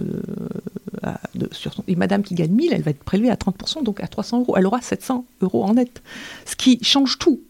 euh, 1.04 1.12
sur 1.52 1.74
son, 1.74 1.84
Et 1.88 1.96
madame 1.96 2.24
qui 2.24 2.36
gagne 2.36 2.52
1000, 2.52 2.74
elle 2.74 2.82
va 2.82 2.91
être 2.91 3.04
prélevée 3.04 3.30
à 3.30 3.36
30%, 3.36 3.84
donc 3.84 4.02
à 4.02 4.08
300 4.08 4.41
euros. 4.41 4.56
Elle 4.58 4.67
aura 4.67 4.82
700 4.82 5.26
euros 5.41 5.63
en 5.63 5.74
net. 5.74 6.02
Ce 6.46 6.56
qui 6.56 6.84
change 6.84 7.17
tout. 7.17 7.41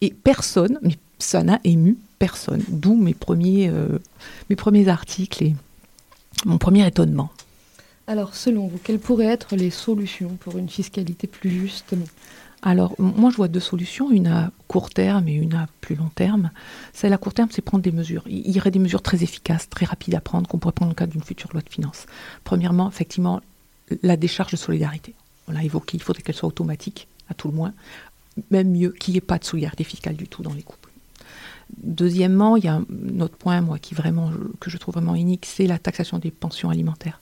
Et 0.00 0.10
personne, 0.10 0.78
mais 0.82 0.96
ça 1.18 1.42
n'a 1.42 1.60
ému 1.64 1.96
personne. 2.18 2.62
D'où 2.68 2.94
euh, 2.94 3.98
mes 4.50 4.56
premiers 4.56 4.88
articles 4.88 5.44
et 5.44 5.54
mon 6.44 6.58
premier 6.58 6.86
étonnement. 6.86 7.30
Alors, 8.06 8.34
selon 8.34 8.66
vous, 8.66 8.78
quelles 8.82 8.98
pourraient 8.98 9.26
être 9.26 9.54
les 9.54 9.70
solutions 9.70 10.36
pour 10.40 10.58
une 10.58 10.68
fiscalité 10.68 11.26
plus 11.26 11.50
juste? 11.50 11.94
Alors, 12.62 12.94
moi, 12.98 13.30
je 13.30 13.36
vois 13.36 13.48
deux 13.48 13.60
solutions, 13.60 14.12
une 14.12 14.28
à 14.28 14.52
court 14.68 14.90
terme 14.90 15.26
et 15.26 15.34
une 15.34 15.54
à 15.54 15.66
plus 15.80 15.96
long 15.96 16.10
terme. 16.14 16.52
Celle 16.92 17.12
à 17.12 17.18
court 17.18 17.34
terme, 17.34 17.48
c'est 17.50 17.60
prendre 17.60 17.82
des 17.82 17.90
mesures. 17.90 18.22
Il 18.28 18.52
y 18.52 18.60
aurait 18.60 18.70
des 18.70 18.78
mesures 18.78 19.02
très 19.02 19.24
efficaces, 19.24 19.68
très 19.68 19.84
rapides 19.84 20.14
à 20.14 20.20
prendre, 20.20 20.48
qu'on 20.48 20.58
pourrait 20.58 20.72
prendre 20.72 20.90
dans 20.90 20.94
le 20.94 20.98
cadre 20.98 21.12
d'une 21.12 21.24
future 21.24 21.50
loi 21.52 21.60
de 21.60 21.68
finances. 21.68 22.06
Premièrement, 22.44 22.88
effectivement, 22.88 23.40
la 24.04 24.16
décharge 24.16 24.52
de 24.52 24.56
solidarité. 24.56 25.14
On 25.48 25.52
l'a 25.52 25.64
évoqué, 25.64 25.96
il 25.96 26.02
faudrait 26.02 26.22
qu'elle 26.22 26.36
soit 26.36 26.48
automatique, 26.48 27.08
à 27.28 27.34
tout 27.34 27.48
le 27.48 27.54
moins. 27.54 27.72
Même 28.52 28.70
mieux, 28.70 28.92
qu'il 28.92 29.12
n'y 29.12 29.18
ait 29.18 29.20
pas 29.20 29.38
de 29.38 29.44
solidarité 29.44 29.82
fiscale 29.82 30.14
du 30.14 30.28
tout 30.28 30.44
dans 30.44 30.54
les 30.54 30.62
couples. 30.62 30.90
Deuxièmement, 31.82 32.56
il 32.56 32.64
y 32.64 32.68
a 32.68 32.74
un 32.76 33.20
autre 33.20 33.36
point, 33.36 33.60
moi, 33.60 33.80
qui 33.80 33.96
vraiment, 33.96 34.30
que 34.60 34.70
je 34.70 34.76
trouve 34.76 34.94
vraiment 34.94 35.16
unique, 35.16 35.46
c'est 35.46 35.66
la 35.66 35.80
taxation 35.80 36.18
des 36.18 36.30
pensions 36.30 36.70
alimentaires. 36.70 37.20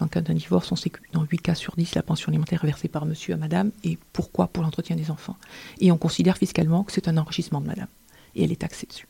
Dans 0.00 0.06
le 0.06 0.10
cas 0.10 0.22
d'un 0.22 0.32
divorce, 0.32 0.72
on 0.72 0.76
sait 0.76 0.88
que 0.88 0.98
dans 1.12 1.24
8 1.24 1.38
cas 1.42 1.54
sur 1.54 1.76
10, 1.76 1.94
la 1.94 2.02
pension 2.02 2.30
alimentaire 2.30 2.64
est 2.64 2.66
versée 2.66 2.88
par 2.88 3.04
monsieur 3.04 3.34
à 3.34 3.36
madame. 3.36 3.70
Et 3.84 3.98
pourquoi 4.14 4.48
Pour 4.48 4.62
l'entretien 4.62 4.96
des 4.96 5.10
enfants? 5.10 5.36
Et 5.78 5.92
on 5.92 5.98
considère 5.98 6.38
fiscalement 6.38 6.84
que 6.84 6.92
c'est 6.92 7.06
un 7.06 7.18
enrichissement 7.18 7.60
de 7.60 7.66
madame. 7.66 7.86
Et 8.34 8.44
elle 8.44 8.50
est 8.50 8.60
taxée 8.62 8.86
dessus. 8.86 9.06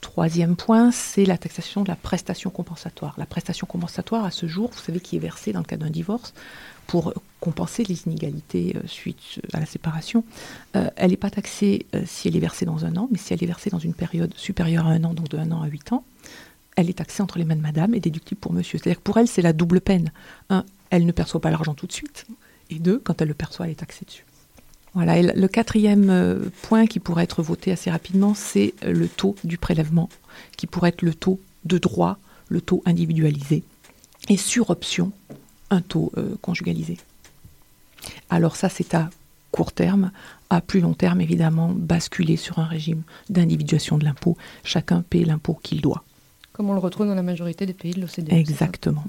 troisième 0.00 0.56
point, 0.56 0.90
c'est 0.90 1.24
la 1.24 1.38
taxation 1.38 1.84
de 1.84 1.88
la 1.88 1.94
prestation 1.94 2.50
compensatoire. 2.50 3.14
La 3.16 3.26
prestation 3.26 3.64
compensatoire, 3.64 4.24
à 4.24 4.32
ce 4.32 4.48
jour, 4.48 4.70
vous 4.72 4.80
savez, 4.80 4.98
qui 4.98 5.14
est 5.14 5.20
versée 5.20 5.52
dans 5.52 5.60
le 5.60 5.66
cas 5.66 5.76
d'un 5.76 5.90
divorce 5.90 6.34
pour 6.88 7.14
compenser 7.38 7.84
les 7.84 8.02
inégalités 8.06 8.74
euh, 8.74 8.80
suite 8.86 9.40
à 9.52 9.60
la 9.60 9.66
séparation. 9.66 10.24
Euh, 10.74 10.90
elle 10.96 11.12
n'est 11.12 11.16
pas 11.16 11.30
taxée 11.30 11.86
euh, 11.94 12.02
si 12.04 12.26
elle 12.26 12.34
est 12.34 12.40
versée 12.40 12.64
dans 12.64 12.84
un 12.84 12.96
an, 12.96 13.08
mais 13.12 13.18
si 13.18 13.32
elle 13.32 13.44
est 13.44 13.46
versée 13.46 13.70
dans 13.70 13.78
une 13.78 13.94
période 13.94 14.34
supérieure 14.34 14.88
à 14.88 14.90
un 14.90 15.04
an, 15.04 15.14
donc 15.14 15.28
de 15.28 15.38
un 15.38 15.52
an 15.52 15.62
à 15.62 15.68
huit 15.68 15.92
ans 15.92 16.04
elle 16.76 16.90
est 16.90 16.94
taxée 16.94 17.22
entre 17.22 17.38
les 17.38 17.44
mains 17.44 17.56
de 17.56 17.60
madame 17.60 17.94
et 17.94 18.00
déductible 18.00 18.40
pour 18.40 18.52
monsieur. 18.52 18.78
C'est-à-dire 18.78 18.98
que 18.98 19.04
pour 19.04 19.18
elle, 19.18 19.28
c'est 19.28 19.42
la 19.42 19.52
double 19.52 19.80
peine. 19.80 20.12
Un, 20.48 20.64
elle 20.90 21.06
ne 21.06 21.12
perçoit 21.12 21.40
pas 21.40 21.50
l'argent 21.50 21.74
tout 21.74 21.86
de 21.86 21.92
suite. 21.92 22.26
Et 22.70 22.78
deux, 22.78 22.98
quand 22.98 23.20
elle 23.20 23.28
le 23.28 23.34
perçoit, 23.34 23.66
elle 23.66 23.72
est 23.72 23.76
taxée 23.76 24.04
dessus. 24.04 24.24
Voilà. 24.94 25.20
Le 25.22 25.48
quatrième 25.48 26.10
euh, 26.10 26.50
point 26.62 26.86
qui 26.86 26.98
pourrait 26.98 27.24
être 27.24 27.42
voté 27.42 27.70
assez 27.70 27.90
rapidement, 27.90 28.34
c'est 28.34 28.74
euh, 28.84 28.92
le 28.92 29.08
taux 29.08 29.36
du 29.44 29.58
prélèvement, 29.58 30.08
qui 30.56 30.66
pourrait 30.66 30.90
être 30.90 31.02
le 31.02 31.14
taux 31.14 31.40
de 31.64 31.78
droit, 31.78 32.18
le 32.48 32.60
taux 32.60 32.82
individualisé, 32.86 33.62
et 34.28 34.36
sur 34.36 34.70
option, 34.70 35.12
un 35.70 35.80
taux 35.80 36.10
euh, 36.16 36.34
conjugalisé. 36.42 36.96
Alors 38.30 38.56
ça, 38.56 38.68
c'est 38.68 38.94
à 38.94 39.10
court 39.52 39.72
terme. 39.72 40.10
À 40.48 40.60
plus 40.60 40.80
long 40.80 40.94
terme, 40.94 41.20
évidemment, 41.20 41.68
basculer 41.72 42.36
sur 42.36 42.58
un 42.58 42.64
régime 42.64 43.02
d'individuation 43.28 43.98
de 43.98 44.04
l'impôt. 44.04 44.36
Chacun 44.64 45.02
paie 45.02 45.24
l'impôt 45.24 45.58
qu'il 45.62 45.80
doit 45.80 46.02
comme 46.60 46.68
on 46.68 46.74
le 46.74 46.78
retrouve 46.78 47.06
dans 47.06 47.14
la 47.14 47.22
majorité 47.22 47.64
des 47.64 47.72
pays 47.72 47.92
de 47.92 48.02
l'OCDE. 48.02 48.34
Exactement. 48.34 49.04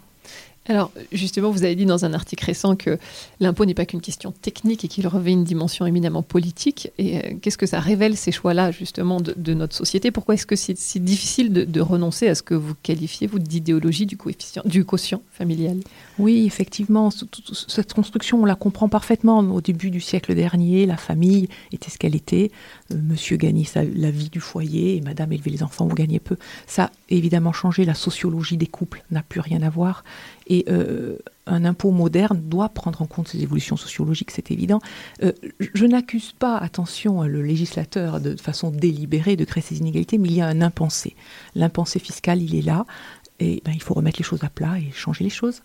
Alors, 0.70 0.90
justement, 1.12 1.52
vous 1.52 1.64
avez 1.64 1.76
dit 1.76 1.86
dans 1.86 2.06
un 2.06 2.14
article 2.14 2.46
récent 2.46 2.78
que 2.78 2.98
l'impôt 3.42 3.66
n'est 3.66 3.74
pas 3.74 3.86
qu'une 3.86 4.00
question 4.00 4.32
technique 4.32 4.86
et 4.86 4.88
qu'il 4.88 5.06
revêt 5.06 5.32
une 5.32 5.44
dimension 5.44 5.86
éminemment 5.86 6.22
politique. 6.22 6.92
Et 6.98 7.18
euh, 7.18 7.22
qu'est-ce 7.42 7.58
que 7.58 7.66
ça 7.66 7.82
révèle, 7.82 8.16
ces 8.16 8.32
choix-là, 8.32 8.72
justement, 8.72 9.20
de, 9.20 9.54
notre 9.54 9.76
société? 9.76 10.12
Pourquoi 10.12 10.36
est-ce 10.36 10.46
que 10.46 10.56
c'est 10.56 10.78
si 10.78 11.02
difficile 11.02 11.52
de, 11.52 11.82
renoncer 11.82 12.30
à 12.30 12.36
ce 12.36 12.44
que 12.44 12.54
vous 12.54 12.76
qualifiez, 12.84 13.28
vous, 13.28 13.40
d'idéologie 13.40 14.06
du, 14.06 14.16
coefficient, 14.16 14.62
du 14.64 14.86
quotient 14.86 15.22
familial? 15.34 15.78
Oui, 16.20 16.46
effectivement, 16.46 17.10
cette 17.68 17.94
construction, 17.94 18.42
on 18.42 18.46
la 18.46 18.56
comprend 18.56 18.88
parfaitement. 18.88 19.40
Au 19.40 19.60
début 19.60 19.90
du 19.90 20.00
siècle 20.00 20.36
dernier, 20.36 20.86
la 20.86 20.98
famille 20.98 21.50
était 21.74 21.90
ce 21.90 21.98
qu'elle 21.98 22.16
était. 22.16 22.52
Euh, 22.91 22.95
monsieur 23.01 23.38
gagnait 23.38 23.65
la 23.95 24.12
vie 24.12 24.30
du 24.30 24.39
foyer 24.39 24.97
et 24.97 25.01
madame 25.01 25.32
élevait 25.32 25.51
les 25.51 25.63
enfants, 25.63 25.88
vous 25.88 25.95
gagnez 25.95 26.19
peu. 26.19 26.38
Ça 26.67 26.86
a 26.86 26.91
évidemment 27.10 27.54
changé. 27.54 27.86
La 27.86 27.93
sociologie 27.93 28.58
des 28.58 28.67
couples 28.67 29.04
n'a 29.12 29.23
plus 29.23 29.39
rien 29.39 29.62
à 29.62 29.69
voir. 29.69 30.04
Et 30.47 30.65
euh, 30.69 31.17
un 31.45 31.65
impôt 31.65 31.91
moderne 31.91 32.41
doit 32.43 32.69
prendre 32.69 33.01
en 33.01 33.06
compte 33.06 33.27
ces 33.27 33.41
évolutions 33.41 33.77
sociologiques, 33.77 34.32
c'est 34.32 34.51
évident. 34.51 34.80
Euh, 35.23 35.32
je 35.60 35.86
n'accuse 35.86 36.34
pas, 36.34 36.58
attention, 36.58 37.23
le 37.23 37.41
législateur 37.41 38.19
de 38.19 38.36
façon 38.36 38.71
délibérée 38.71 39.36
de 39.36 39.45
créer 39.45 39.63
ces 39.63 39.77
inégalités, 39.77 40.17
mais 40.17 40.30
il 40.30 40.36
y 40.36 40.41
a 40.41 40.47
un 40.47 40.62
impensé. 40.62 41.15
L'impensé 41.56 41.99
fiscal, 41.99 42.41
il 42.41 42.56
est 42.56 42.62
là, 42.62 42.86
et 43.39 43.62
ben, 43.65 43.71
il 43.73 43.82
faut 43.82 43.93
remettre 43.93 44.19
les 44.19 44.25
choses 44.25 44.43
à 44.43 44.49
plat 44.49 44.77
et 44.77 44.91
changer 44.91 45.23
les 45.23 45.30
choses. 45.30 45.62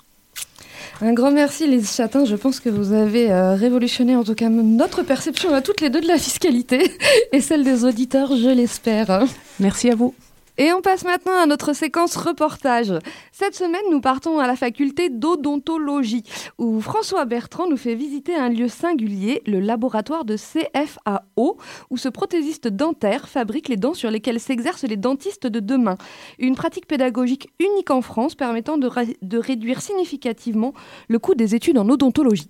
Un 1.03 1.13
grand 1.13 1.31
merci, 1.31 1.67
les 1.67 1.83
Chatins. 1.83 2.25
Je 2.25 2.37
pense 2.37 2.59
que 2.61 2.71
vous 2.71 2.93
avez 2.93 3.31
euh, 3.31 3.55
révolutionné, 3.55 4.17
en 4.17 4.25
tout 4.25 4.35
cas, 4.35 4.49
notre 4.49 5.03
perception 5.03 5.53
à 5.53 5.61
toutes 5.61 5.81
les 5.81 5.91
deux 5.91 6.01
de 6.01 6.09
la 6.09 6.19
fiscalité 6.19 6.91
et 7.33 7.41
celle 7.41 7.65
des 7.65 7.85
auditeurs, 7.85 8.35
je 8.35 8.49
l'espère. 8.49 9.25
Merci 9.61 9.91
à 9.91 9.95
vous. 9.95 10.15
Et 10.59 10.73
on 10.73 10.81
passe 10.81 11.05
maintenant 11.05 11.37
à 11.39 11.45
notre 11.45 11.75
séquence 11.75 12.17
reportage. 12.17 12.93
Cette 13.31 13.55
semaine, 13.55 13.83
nous 13.91 14.01
partons 14.01 14.39
à 14.39 14.47
la 14.47 14.57
faculté 14.57 15.11
d'odontologie, 15.11 16.23
où 16.57 16.81
François 16.81 17.27
Bertrand 17.27 17.69
nous 17.69 17.77
fait 17.77 17.95
visiter 17.95 18.35
un 18.35 18.49
lieu 18.49 18.69
singulier, 18.69 19.43
le 19.47 19.61
laboratoire 19.61 20.25
de 20.25 20.37
CFAO, 20.37 21.59
où 21.91 21.97
ce 21.99 22.09
prothésiste 22.09 22.69
dentaire 22.69 23.29
fabrique 23.29 23.69
les 23.69 23.77
dents 23.77 23.93
sur 23.93 24.11
lesquelles 24.11 24.41
s'exercent 24.41 24.85
les 24.85 24.97
dentistes 24.97 25.47
de 25.47 25.61
demain. 25.61 25.97
Une 26.39 26.55
pratique 26.55 26.87
pédagogique 26.87 27.51
unique 27.61 27.91
en 27.91 28.01
France 28.01 28.35
permettant 28.35 28.79
de, 28.79 28.91
de 29.21 29.39
réduire 29.39 29.83
significativement 29.83 30.73
le 31.09 31.19
coût 31.19 31.35
des 31.35 31.55
études 31.55 31.77
en 31.77 31.89
odontologie. 31.91 32.49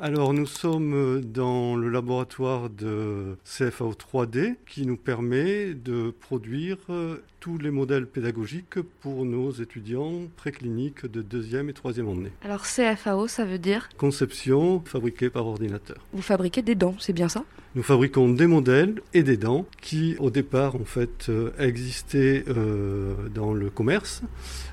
Alors 0.00 0.32
nous 0.32 0.46
sommes 0.46 1.22
dans 1.22 1.74
le 1.74 1.88
laboratoire 1.88 2.70
de 2.70 3.36
CFAO 3.44 3.94
3D 3.94 4.54
qui 4.64 4.86
nous 4.86 4.96
permet 4.96 5.74
de 5.74 6.14
produire 6.20 6.78
tous 7.40 7.58
les 7.58 7.72
modèles 7.72 8.06
pédagogiques 8.06 8.80
pour 9.00 9.24
nos 9.24 9.50
étudiants 9.50 10.28
précliniques 10.36 11.04
de 11.04 11.20
deuxième 11.20 11.68
et 11.68 11.72
troisième 11.72 12.08
année. 12.08 12.30
Alors 12.42 12.62
CFAO, 12.62 13.26
ça 13.26 13.44
veut 13.44 13.58
dire 13.58 13.88
Conception 13.96 14.80
fabriquée 14.84 15.30
par 15.30 15.48
ordinateur. 15.48 15.96
Vous 16.12 16.22
fabriquez 16.22 16.62
des 16.62 16.76
dents, 16.76 16.94
c'est 17.00 17.12
bien 17.12 17.28
ça? 17.28 17.42
Nous 17.74 17.82
fabriquons 17.82 18.28
des 18.30 18.46
modèles 18.46 19.00
et 19.14 19.22
des 19.22 19.36
dents 19.36 19.66
qui, 19.80 20.16
au 20.18 20.30
départ, 20.30 20.76
en 20.76 20.84
fait, 20.84 21.26
euh, 21.28 21.50
existaient 21.58 22.44
euh, 22.48 23.14
dans 23.34 23.52
le 23.52 23.70
commerce, 23.70 24.22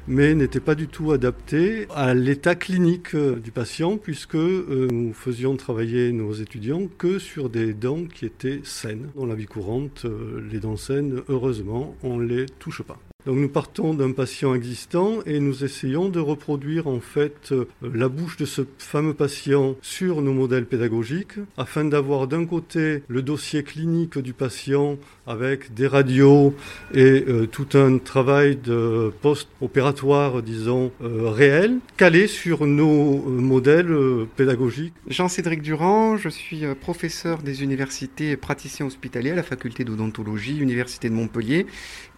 mais 0.07 0.33
n'étaient 0.33 0.59
pas 0.59 0.75
du 0.75 0.87
tout 0.87 1.11
adaptés 1.11 1.87
à 1.93 2.13
l'état 2.13 2.55
clinique 2.55 3.13
euh, 3.15 3.35
du 3.35 3.51
patient, 3.51 3.97
puisque 3.97 4.35
nous 4.35 5.13
faisions 5.13 5.55
travailler 5.57 6.11
nos 6.11 6.33
étudiants 6.33 6.87
que 6.97 7.19
sur 7.19 7.49
des 7.49 7.73
dents 7.73 8.05
qui 8.05 8.25
étaient 8.25 8.61
saines. 8.63 9.09
Dans 9.15 9.25
la 9.25 9.35
vie 9.35 9.45
courante, 9.45 10.05
les 10.51 10.59
dents 10.59 10.77
saines, 10.77 11.21
heureusement, 11.27 11.95
on 12.03 12.17
ne 12.17 12.25
les 12.25 12.45
touche 12.45 12.81
pas. 12.81 12.99
Donc 13.25 13.37
nous 13.37 13.49
partons 13.49 13.95
d'un 13.95 14.11
patient 14.11 14.53
existant 14.53 15.19
et 15.25 15.39
nous 15.39 15.63
essayons 15.63 16.09
de 16.09 16.19
reproduire 16.19 16.87
en 16.87 16.99
fait 16.99 17.51
euh, 17.51 17.65
la 17.81 18.07
bouche 18.07 18.37
de 18.37 18.45
ce 18.45 18.61
fameux 18.77 19.15
patient 19.15 19.75
sur 19.81 20.21
nos 20.21 20.33
modèles 20.33 20.67
pédagogiques 20.67 21.39
afin 21.57 21.85
d'avoir 21.85 22.27
d'un 22.27 22.45
côté 22.45 23.01
le 23.07 23.23
dossier 23.23 23.63
clinique 23.63 24.19
du 24.19 24.33
patient 24.33 24.97
avec 25.25 25.73
des 25.73 25.87
radios 25.87 26.53
et 26.93 27.25
euh, 27.27 27.47
tout 27.47 27.75
un 27.75 27.97
travail 27.97 28.57
de 28.57 29.11
post-opératoire, 29.23 30.43
disons, 30.43 30.91
euh, 31.01 31.29
réel, 31.29 31.79
calé 31.97 32.27
sur 32.27 32.67
nos 32.67 33.17
modèles 33.17 33.95
pédagogiques. 34.35 34.93
Jean-Cédric 35.07 35.63
Durand, 35.63 36.17
je 36.17 36.29
suis 36.29 36.63
professeur 36.79 37.41
des 37.41 37.63
universités 37.63 38.31
et 38.31 38.37
praticien 38.37 38.85
hospitalier 38.85 39.31
à 39.31 39.35
la 39.35 39.43
faculté 39.43 39.83
d'odontologie, 39.83 40.59
Université 40.59 41.09
de 41.09 41.15
Montpellier, 41.15 41.65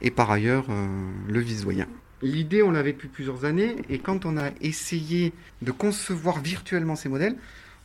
et 0.01 0.11
par 0.11 0.31
ailleurs 0.31 0.65
le 1.27 1.39
vice-doyen. 1.39 1.87
L'idée, 2.21 2.63
on 2.63 2.71
l'avait 2.71 2.93
depuis 2.93 3.09
plusieurs 3.09 3.45
années, 3.45 3.75
et 3.89 3.99
quand 3.99 4.25
on 4.25 4.37
a 4.37 4.49
essayé 4.61 5.33
de 5.61 5.71
concevoir 5.71 6.41
virtuellement 6.41 6.95
ces 6.95 7.09
modèles, 7.09 7.35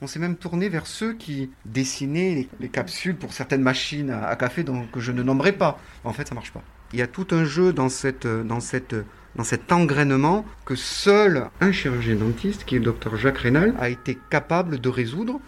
on 0.01 0.07
s'est 0.07 0.19
même 0.19 0.37
tourné 0.37 0.69
vers 0.69 0.87
ceux 0.87 1.13
qui 1.13 1.51
dessinaient 1.65 2.35
les, 2.35 2.49
les 2.61 2.69
capsules 2.69 3.15
pour 3.15 3.33
certaines 3.33 3.63
machines 3.63 4.11
à, 4.11 4.27
à 4.27 4.37
café 4.37 4.65
donc, 4.65 4.91
que 4.91 5.01
je 5.01 5.13
ne 5.13 5.23
nommerai 5.23 5.53
pas. 5.53 5.79
En 6.05 6.13
fait, 6.13 6.27
ça 6.27 6.35
marche 6.35 6.51
pas. 6.51 6.63
Il 6.93 6.99
y 6.99 7.03
a 7.03 7.07
tout 7.07 7.27
un 7.31 7.45
jeu 7.45 7.73
dans, 7.73 7.89
cette, 7.89 8.27
dans, 8.27 8.61
cette, 8.61 8.95
dans 9.37 9.45
cet 9.45 9.73
engrainement 9.73 10.45
que 10.65 10.75
seul 10.75 11.49
un 11.61 11.73
chirurgien 11.73 12.17
dentiste, 12.17 12.65
qui 12.65 12.77
est 12.77 12.79
le 12.79 12.85
docteur 12.85 13.17
Jacques 13.17 13.39
Rénal, 13.39 13.75
a 13.79 13.89
été 13.89 14.19
capable 14.31 14.81
de 14.81 14.89
résoudre. 14.89 15.41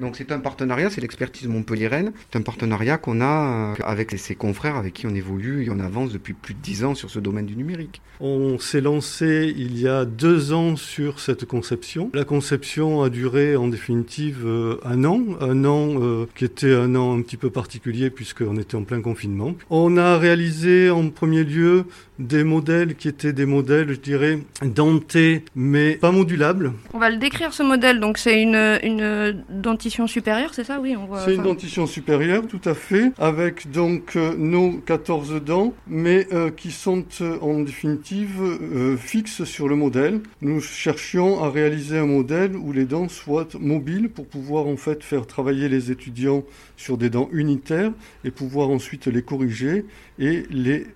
Donc 0.00 0.16
c'est 0.16 0.30
un 0.30 0.38
partenariat, 0.38 0.90
c'est 0.90 1.00
l'expertise 1.00 1.48
montpelliéraine. 1.48 2.12
C'est 2.30 2.38
un 2.38 2.42
partenariat 2.42 2.98
qu'on 2.98 3.20
a 3.20 3.72
euh, 3.72 3.82
avec 3.82 4.12
ses 4.12 4.36
confrères 4.36 4.76
avec 4.76 4.94
qui 4.94 5.06
on 5.06 5.14
évolue 5.14 5.64
et 5.64 5.70
on 5.70 5.80
avance 5.80 6.12
depuis 6.12 6.34
plus 6.34 6.54
de 6.54 6.60
dix 6.60 6.84
ans 6.84 6.94
sur 6.94 7.10
ce 7.10 7.18
domaine 7.18 7.46
du 7.46 7.56
numérique. 7.56 8.00
On 8.20 8.58
s'est 8.58 8.80
lancé 8.80 9.52
il 9.56 9.78
y 9.78 9.88
a 9.88 10.04
deux 10.04 10.52
ans 10.52 10.76
sur 10.76 11.18
cette 11.18 11.44
conception. 11.46 12.10
La 12.14 12.24
conception 12.24 13.02
a 13.02 13.10
duré 13.10 13.56
en 13.56 13.66
définitive 13.66 14.44
euh, 14.46 14.78
un 14.84 15.04
an, 15.04 15.20
un 15.40 15.64
an 15.64 16.00
euh, 16.00 16.26
qui 16.36 16.44
était 16.44 16.74
un 16.74 16.94
an 16.94 17.18
un 17.18 17.22
petit 17.22 17.36
peu 17.36 17.50
particulier 17.50 18.10
puisqu'on 18.10 18.56
était 18.56 18.76
en 18.76 18.84
plein 18.84 19.00
confinement. 19.00 19.54
On 19.68 19.96
a 19.96 20.16
réalisé 20.16 20.90
en 20.90 21.08
premier 21.10 21.42
lieu 21.42 21.86
des 22.18 22.44
modèles 22.44 22.94
qui 22.94 23.08
étaient 23.08 23.27
des 23.32 23.46
modèles, 23.46 23.90
je 23.90 24.00
dirais, 24.00 24.38
dentés 24.62 25.44
mais 25.54 25.92
pas 25.92 26.12
modulables. 26.12 26.72
On 26.94 26.98
va 26.98 27.10
le 27.10 27.16
décrire 27.16 27.52
ce 27.52 27.62
modèle. 27.62 28.00
Donc 28.00 28.18
c'est 28.18 28.40
une, 28.42 28.78
une 28.82 29.42
dentition 29.48 30.06
supérieure, 30.06 30.54
c'est 30.54 30.64
ça? 30.64 30.80
Oui, 30.80 30.96
on 30.96 31.06
voit. 31.06 31.20
C'est 31.20 31.34
une 31.34 31.42
dentition 31.42 31.86
supérieure, 31.86 32.46
tout 32.46 32.60
à 32.64 32.74
fait, 32.74 33.12
avec 33.18 33.70
donc 33.70 34.16
euh, 34.16 34.34
nos 34.36 34.72
14 34.78 35.42
dents, 35.42 35.74
mais 35.86 36.26
euh, 36.32 36.50
qui 36.50 36.70
sont 36.70 37.04
euh, 37.20 37.38
en 37.40 37.60
définitive 37.60 38.98
fixes 38.98 39.44
sur 39.44 39.68
le 39.68 39.76
modèle. 39.76 40.20
Nous 40.42 40.60
cherchions 40.60 41.42
à 41.42 41.50
réaliser 41.50 41.98
un 41.98 42.06
modèle 42.06 42.56
où 42.56 42.72
les 42.72 42.84
dents 42.84 43.08
soient 43.08 43.48
mobiles 43.58 44.08
pour 44.08 44.26
pouvoir 44.26 44.66
en 44.66 44.76
fait 44.76 45.02
faire 45.02 45.26
travailler 45.26 45.68
les 45.68 45.90
étudiants 45.90 46.44
sur 46.76 46.96
des 46.96 47.10
dents 47.10 47.28
unitaires 47.32 47.92
et 48.24 48.30
pouvoir 48.30 48.70
ensuite 48.70 49.06
les 49.06 49.22
corriger 49.22 49.84
et 50.18 50.44
les 50.50 50.86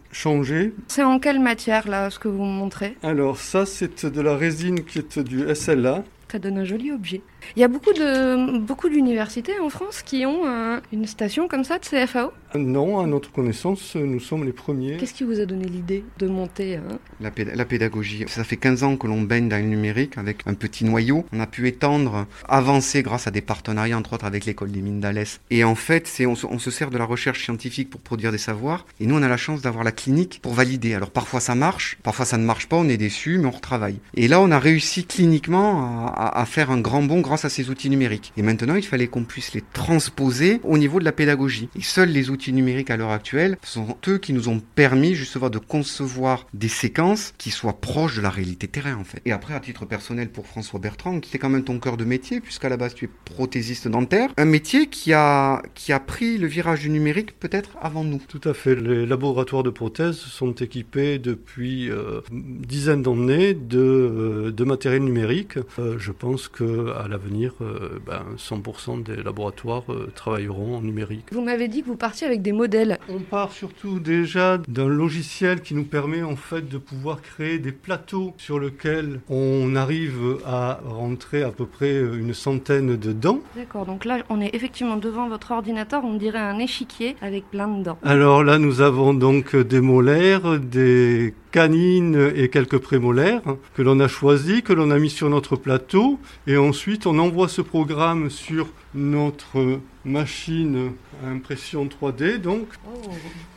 C'est 0.88 1.02
en 1.02 1.18
quelle 1.18 1.40
matière 1.40 1.88
là 1.88 2.10
ce 2.10 2.18
que 2.18 2.28
vous 2.28 2.44
me 2.44 2.52
montrez? 2.52 2.96
Alors 3.02 3.38
ça 3.38 3.64
c'est 3.66 4.06
de 4.06 4.20
la 4.20 4.36
résine 4.36 4.84
qui 4.84 4.98
est 4.98 5.18
du 5.18 5.52
SLA. 5.54 6.04
Ça 6.30 6.38
donne 6.38 6.58
un 6.58 6.64
joli 6.64 6.92
objet. 6.92 7.22
Il 7.56 7.60
y 7.60 7.64
a 7.64 7.68
beaucoup 7.68 7.92
de 7.92 8.58
beaucoup 8.58 8.88
d'universités 8.88 9.58
en 9.60 9.68
France 9.68 10.02
qui 10.02 10.24
ont 10.26 10.46
un- 10.46 10.80
une 10.92 11.06
station 11.06 11.48
comme 11.48 11.64
ça 11.64 11.78
de 11.78 11.84
CFAO. 11.84 12.30
Non, 12.54 13.00
à 13.00 13.06
notre 13.06 13.32
connaissance, 13.32 13.94
nous 13.96 14.20
sommes 14.20 14.44
les 14.44 14.52
premiers. 14.52 14.96
Qu'est-ce 14.98 15.14
qui 15.14 15.24
vous 15.24 15.40
a 15.40 15.46
donné 15.46 15.64
l'idée 15.64 16.04
de 16.18 16.26
monter 16.28 16.76
hein? 16.76 16.98
La, 17.20 17.30
péd- 17.30 17.52
la 17.54 17.64
pédagogie, 17.64 18.24
ça 18.28 18.44
fait 18.44 18.56
15 18.58 18.82
ans 18.82 18.96
que 18.96 19.06
l'on 19.06 19.22
baigne 19.22 19.48
dans 19.48 19.56
le 19.56 19.62
numérique 19.62 20.18
avec 20.18 20.40
un 20.46 20.54
petit 20.54 20.84
noyau. 20.84 21.24
On 21.32 21.40
a 21.40 21.46
pu 21.46 21.66
étendre, 21.68 22.26
avancer 22.48 23.02
grâce 23.02 23.26
à 23.26 23.30
des 23.30 23.40
partenariats, 23.40 23.96
entre 23.96 24.12
autres 24.12 24.26
avec 24.26 24.44
l'école 24.44 24.70
des 24.70 24.82
mines 24.82 25.00
d'Alès. 25.00 25.40
Et 25.50 25.64
en 25.64 25.74
fait, 25.74 26.06
c'est, 26.06 26.26
on, 26.26 26.34
se, 26.34 26.46
on 26.46 26.58
se 26.58 26.70
sert 26.70 26.90
de 26.90 26.98
la 26.98 27.04
recherche 27.06 27.42
scientifique 27.44 27.88
pour 27.88 28.00
produire 28.02 28.32
des 28.32 28.38
savoirs. 28.38 28.86
Et 29.00 29.06
nous, 29.06 29.14
on 29.16 29.22
a 29.22 29.28
la 29.28 29.36
chance 29.38 29.62
d'avoir 29.62 29.82
la 29.84 29.92
clinique 29.92 30.40
pour 30.42 30.52
valider. 30.52 30.94
Alors 30.94 31.10
parfois 31.10 31.40
ça 31.40 31.54
marche, 31.54 31.96
parfois 32.02 32.26
ça 32.26 32.36
ne 32.36 32.44
marche 32.44 32.68
pas, 32.68 32.76
on 32.76 32.88
est 32.88 32.96
déçu, 32.98 33.38
mais 33.38 33.46
on 33.46 33.50
retravaille. 33.50 33.98
Et 34.14 34.28
là, 34.28 34.40
on 34.40 34.50
a 34.50 34.58
réussi 34.58 35.04
cliniquement 35.06 36.06
à, 36.08 36.10
à- 36.26 36.40
à 36.42 36.44
faire 36.44 36.70
un 36.70 36.80
grand 36.80 37.02
bond 37.02 37.22
grâce 37.32 37.46
à 37.46 37.48
ces 37.48 37.70
outils 37.70 37.88
numériques. 37.88 38.30
Et 38.36 38.42
maintenant, 38.42 38.74
il 38.74 38.82
fallait 38.82 39.06
qu'on 39.06 39.24
puisse 39.24 39.54
les 39.54 39.62
transposer 39.72 40.60
au 40.64 40.76
niveau 40.76 40.98
de 40.98 41.04
la 41.06 41.12
pédagogie. 41.12 41.70
Et 41.74 41.80
seuls 41.80 42.10
les 42.10 42.28
outils 42.28 42.52
numériques 42.52 42.90
à 42.90 42.98
l'heure 42.98 43.10
actuelle 43.10 43.56
sont 43.62 43.96
eux 44.06 44.18
qui 44.18 44.34
nous 44.34 44.50
ont 44.50 44.60
permis 44.74 45.14
justement 45.14 45.48
de 45.48 45.56
concevoir 45.56 46.46
des 46.52 46.68
séquences 46.68 47.32
qui 47.38 47.50
soient 47.50 47.80
proches 47.80 48.16
de 48.16 48.20
la 48.20 48.28
réalité 48.28 48.68
terrain 48.68 48.96
en 48.96 49.04
fait. 49.04 49.22
Et 49.24 49.32
après, 49.32 49.54
à 49.54 49.60
titre 49.60 49.86
personnel 49.86 50.28
pour 50.28 50.46
François 50.46 50.78
Bertrand, 50.78 51.20
qui 51.20 51.34
est 51.34 51.38
quand 51.38 51.48
même 51.48 51.64
ton 51.64 51.78
cœur 51.78 51.96
de 51.96 52.04
métier, 52.04 52.42
puisqu'à 52.42 52.68
la 52.68 52.76
base 52.76 52.94
tu 52.94 53.06
es 53.06 53.10
prothésiste 53.24 53.88
dentaire, 53.88 54.28
un 54.36 54.44
métier 54.44 54.88
qui 54.88 55.14
a, 55.14 55.62
qui 55.72 55.94
a 55.94 56.00
pris 56.00 56.36
le 56.36 56.46
virage 56.46 56.80
du 56.80 56.90
numérique 56.90 57.38
peut-être 57.40 57.70
avant 57.80 58.04
nous. 58.04 58.20
Tout 58.28 58.46
à 58.46 58.52
fait. 58.52 58.74
Les 58.74 59.06
laboratoires 59.06 59.62
de 59.62 59.70
prothèses 59.70 60.16
sont 60.16 60.52
équipés 60.52 61.18
depuis 61.18 61.90
euh, 61.90 62.20
une 62.30 62.60
dizaine 62.60 63.02
d'années 63.02 63.54
de, 63.54 63.78
euh, 63.78 64.52
de 64.52 64.64
matériel 64.64 65.02
numérique. 65.02 65.56
Euh, 65.78 65.96
je 65.98 66.12
pense 66.12 66.48
qu'à 66.48 67.08
l'avenir, 67.22 67.52
euh, 67.60 67.98
ben, 68.04 68.22
100% 68.36 69.02
des 69.02 69.22
laboratoires 69.22 69.84
euh, 69.90 70.10
travailleront 70.14 70.76
en 70.76 70.80
numérique. 70.82 71.26
Vous 71.32 71.42
m'avez 71.42 71.68
dit 71.68 71.82
que 71.82 71.86
vous 71.86 71.96
partiez 71.96 72.26
avec 72.26 72.42
des 72.42 72.52
modèles. 72.52 72.98
On 73.08 73.20
part 73.20 73.52
surtout 73.52 74.00
déjà 74.00 74.58
d'un 74.68 74.88
logiciel 74.88 75.60
qui 75.60 75.74
nous 75.74 75.84
permet 75.84 76.22
en 76.22 76.36
fait 76.36 76.68
de 76.68 76.78
pouvoir 76.78 77.22
créer 77.22 77.58
des 77.58 77.72
plateaux 77.72 78.34
sur 78.38 78.58
lesquels 78.58 79.20
on 79.28 79.76
arrive 79.76 80.38
à 80.46 80.80
rentrer 80.84 81.42
à 81.42 81.50
peu 81.50 81.66
près 81.66 82.00
une 82.00 82.34
centaine 82.34 82.96
de 82.96 83.12
dents. 83.12 83.40
D'accord, 83.56 83.86
donc 83.86 84.04
là 84.04 84.18
on 84.28 84.40
est 84.40 84.54
effectivement 84.54 84.96
devant 84.96 85.28
votre 85.28 85.52
ordinateur, 85.52 86.04
on 86.04 86.14
dirait 86.14 86.38
un 86.38 86.58
échiquier 86.58 87.16
avec 87.20 87.50
plein 87.50 87.68
de 87.68 87.82
dents. 87.82 87.98
Alors 88.02 88.44
là, 88.44 88.58
nous 88.58 88.80
avons 88.80 89.14
donc 89.14 89.56
des 89.56 89.80
molaires, 89.80 90.58
des 90.58 91.34
canines 91.52 92.32
et 92.34 92.48
quelques 92.48 92.78
prémolaires 92.78 93.42
que 93.74 93.82
l'on 93.82 94.00
a 94.00 94.08
choisis, 94.08 94.62
que 94.62 94.72
l'on 94.72 94.90
a 94.90 94.98
mis 94.98 95.10
sur 95.10 95.30
notre 95.30 95.54
plateau. 95.54 96.18
Et 96.46 96.56
ensuite, 96.56 97.06
on 97.06 97.18
envoie 97.18 97.48
ce 97.48 97.62
programme 97.62 98.30
sur 98.30 98.68
notre 98.94 99.78
machine 100.04 100.92
à 101.24 101.28
impression 101.28 101.86
3D, 101.86 102.38
donc, 102.38 102.66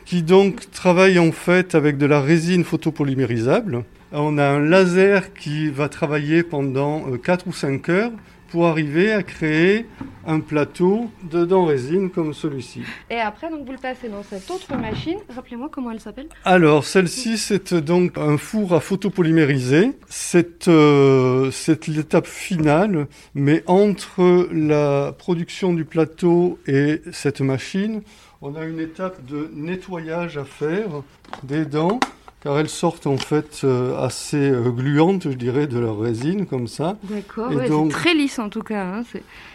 qui 0.04 0.22
donc 0.22 0.70
travaille 0.70 1.18
en 1.18 1.32
fait 1.32 1.74
avec 1.74 1.98
de 1.98 2.06
la 2.06 2.20
résine 2.20 2.62
photopolymérisable. 2.62 3.84
On 4.12 4.38
a 4.38 4.46
un 4.46 4.60
laser 4.60 5.34
qui 5.34 5.68
va 5.68 5.88
travailler 5.88 6.42
pendant 6.44 7.16
4 7.16 7.48
ou 7.48 7.52
5 7.52 7.88
heures 7.88 8.12
pour 8.48 8.66
arriver 8.66 9.12
à 9.12 9.22
créer 9.22 9.86
un 10.26 10.40
plateau 10.40 11.10
de 11.30 11.44
dents 11.44 11.64
résine 11.64 12.10
comme 12.10 12.34
celui-ci. 12.34 12.82
Et 13.10 13.20
après, 13.20 13.50
donc 13.50 13.64
vous 13.64 13.72
le 13.72 13.78
passez 13.78 14.08
dans 14.08 14.22
cette 14.22 14.50
autre 14.50 14.76
machine. 14.76 15.18
Rappelez-moi 15.34 15.68
comment 15.70 15.92
elle 15.92 16.00
s'appelle. 16.00 16.28
Alors, 16.44 16.84
celle-ci, 16.84 17.38
c'est 17.38 17.74
donc 17.74 18.18
un 18.18 18.36
four 18.36 18.74
à 18.74 18.80
photopolymériser. 18.80 19.92
C'est 20.08 20.68
euh, 20.68 21.50
c'est 21.50 21.86
l'étape 21.86 22.26
finale, 22.26 23.06
mais 23.34 23.62
entre 23.66 24.48
la 24.52 25.12
production 25.12 25.72
du 25.72 25.84
plateau 25.84 26.58
et 26.66 27.02
cette 27.12 27.40
machine, 27.40 28.02
on 28.42 28.54
a 28.54 28.64
une 28.64 28.80
étape 28.80 29.24
de 29.24 29.50
nettoyage 29.54 30.36
à 30.38 30.44
faire 30.44 31.02
des 31.42 31.64
dents 31.64 32.00
car 32.42 32.58
elles 32.58 32.68
sortent 32.68 33.06
en 33.06 33.16
fait 33.16 33.62
euh, 33.64 33.98
assez 33.98 34.36
euh, 34.50 34.70
gluantes, 34.70 35.24
je 35.24 35.36
dirais, 35.36 35.66
de 35.66 35.78
leur 35.78 35.98
résine, 35.98 36.46
comme 36.46 36.68
ça. 36.68 36.96
D'accord, 37.04 37.50
ouais, 37.50 37.68
donc- 37.68 37.92
c'est 37.92 37.98
très 37.98 38.14
lisse 38.14 38.38
en 38.38 38.48
tout 38.48 38.62
cas. 38.62 38.84
hein, 38.84 39.02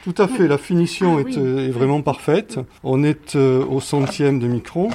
Tout 0.04 0.16
à 0.18 0.28
fait, 0.28 0.48
la 0.48 0.58
finition 0.58 1.18
Ah 1.18 1.22
est, 1.22 1.26
oui. 1.26 1.36
euh, 1.38 1.68
est 1.68 1.72
vraiment 1.72 2.02
parfaite. 2.02 2.60
On 2.84 3.04
est 3.04 3.36
euh, 3.36 3.64
au 3.66 3.80
centième 3.80 4.40
de 4.40 4.48
micron. 4.48 4.90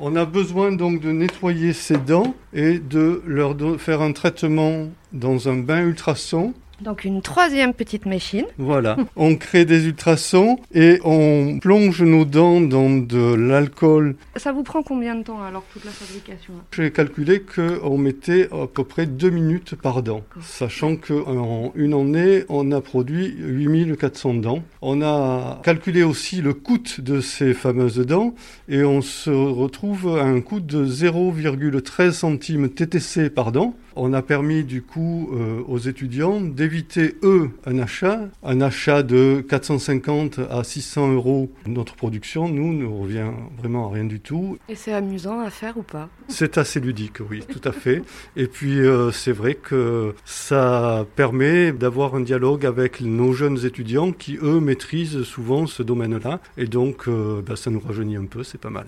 On 0.00 0.16
a 0.16 0.24
besoin 0.24 0.72
donc 0.72 1.00
de 1.00 1.12
nettoyer 1.12 1.72
ces 1.72 1.96
dents 1.96 2.34
et 2.52 2.78
de 2.78 3.22
leur 3.26 3.56
faire 3.78 4.02
un 4.02 4.12
traitement 4.12 4.88
dans 5.12 5.48
un 5.48 5.56
bain 5.58 5.82
ultrason 5.82 6.54
Donc 6.82 7.04
une 7.04 7.22
troisième 7.22 7.74
petite 7.74 8.06
machine. 8.06 8.44
Voilà, 8.58 8.96
on 9.16 9.36
crée 9.36 9.64
des 9.64 9.86
ultrasons 9.86 10.58
et 10.74 10.98
on 11.04 11.58
plonge 11.60 12.02
nos 12.02 12.24
dents 12.24 12.60
dans 12.60 12.90
de 12.90 13.34
l'alcool. 13.34 14.16
Ça 14.36 14.52
vous 14.52 14.64
prend 14.64 14.82
combien 14.82 15.14
de 15.14 15.22
temps 15.22 15.42
alors 15.42 15.64
toute 15.72 15.84
la 15.84 15.92
fabrication 15.92 16.54
J'ai 16.72 16.90
calculé 16.90 17.42
qu'on 17.42 17.98
mettait 17.98 18.48
à 18.52 18.66
peu 18.66 18.84
près 18.84 19.06
deux 19.06 19.30
minutes 19.30 19.76
par 19.76 20.02
dent, 20.02 20.22
sachant 20.42 20.96
qu'en 20.96 21.72
une 21.76 21.94
année, 21.94 22.44
on 22.48 22.72
a 22.72 22.80
produit 22.80 23.34
8400 23.38 24.34
dents. 24.34 24.62
On 24.80 25.02
a 25.02 25.60
calculé 25.62 26.02
aussi 26.02 26.42
le 26.42 26.54
coût 26.54 26.78
de 26.98 27.20
ces 27.20 27.54
fameuses 27.54 27.98
dents 27.98 28.34
et 28.68 28.82
on 28.82 29.02
se 29.02 29.30
retrouve 29.30 30.18
à 30.18 30.24
un 30.24 30.40
coût 30.40 30.60
de 30.60 30.84
0,13 30.84 32.10
centimes 32.12 32.68
TTC 32.68 33.30
par 33.30 33.52
dent. 33.52 33.74
On 33.94 34.12
a 34.14 34.22
permis 34.22 34.64
du 34.64 34.82
coup 34.82 35.30
euh, 35.32 35.62
aux 35.68 35.78
étudiants 35.78 36.40
d'éviter 36.40 37.16
eux 37.22 37.50
un 37.66 37.78
achat, 37.78 38.20
un 38.42 38.60
achat 38.60 39.02
de 39.02 39.44
450 39.46 40.40
à 40.50 40.64
600 40.64 41.12
euros. 41.12 41.50
Notre 41.66 41.94
production, 41.94 42.48
nous, 42.48 42.72
ne 42.72 42.86
revient 42.86 43.30
vraiment 43.58 43.88
à 43.90 43.92
rien 43.92 44.04
du 44.04 44.20
tout. 44.20 44.56
Et 44.68 44.74
c'est 44.74 44.92
amusant 44.92 45.40
à 45.40 45.50
faire 45.50 45.76
ou 45.76 45.82
pas? 45.82 46.08
C'est 46.28 46.56
assez 46.56 46.80
ludique, 46.80 47.18
oui, 47.28 47.44
tout 47.46 47.60
à 47.68 47.72
fait. 47.72 48.02
Et 48.36 48.46
puis 48.46 48.80
euh, 48.80 49.10
c'est 49.10 49.32
vrai 49.32 49.54
que 49.54 50.14
ça 50.24 51.06
permet 51.14 51.72
d'avoir 51.72 52.14
un 52.14 52.20
dialogue 52.20 52.64
avec 52.64 53.00
nos 53.00 53.32
jeunes 53.32 53.64
étudiants 53.64 54.12
qui 54.12 54.38
eux 54.42 54.60
maîtrisent 54.60 55.22
souvent 55.22 55.66
ce 55.66 55.82
domaine-là. 55.82 56.40
Et 56.56 56.66
donc 56.66 57.08
euh, 57.08 57.42
bah, 57.42 57.56
ça 57.56 57.70
nous 57.70 57.80
rajeunit 57.80 58.16
un 58.16 58.26
peu, 58.26 58.42
c'est 58.42 58.60
pas 58.60 58.70
mal. 58.70 58.86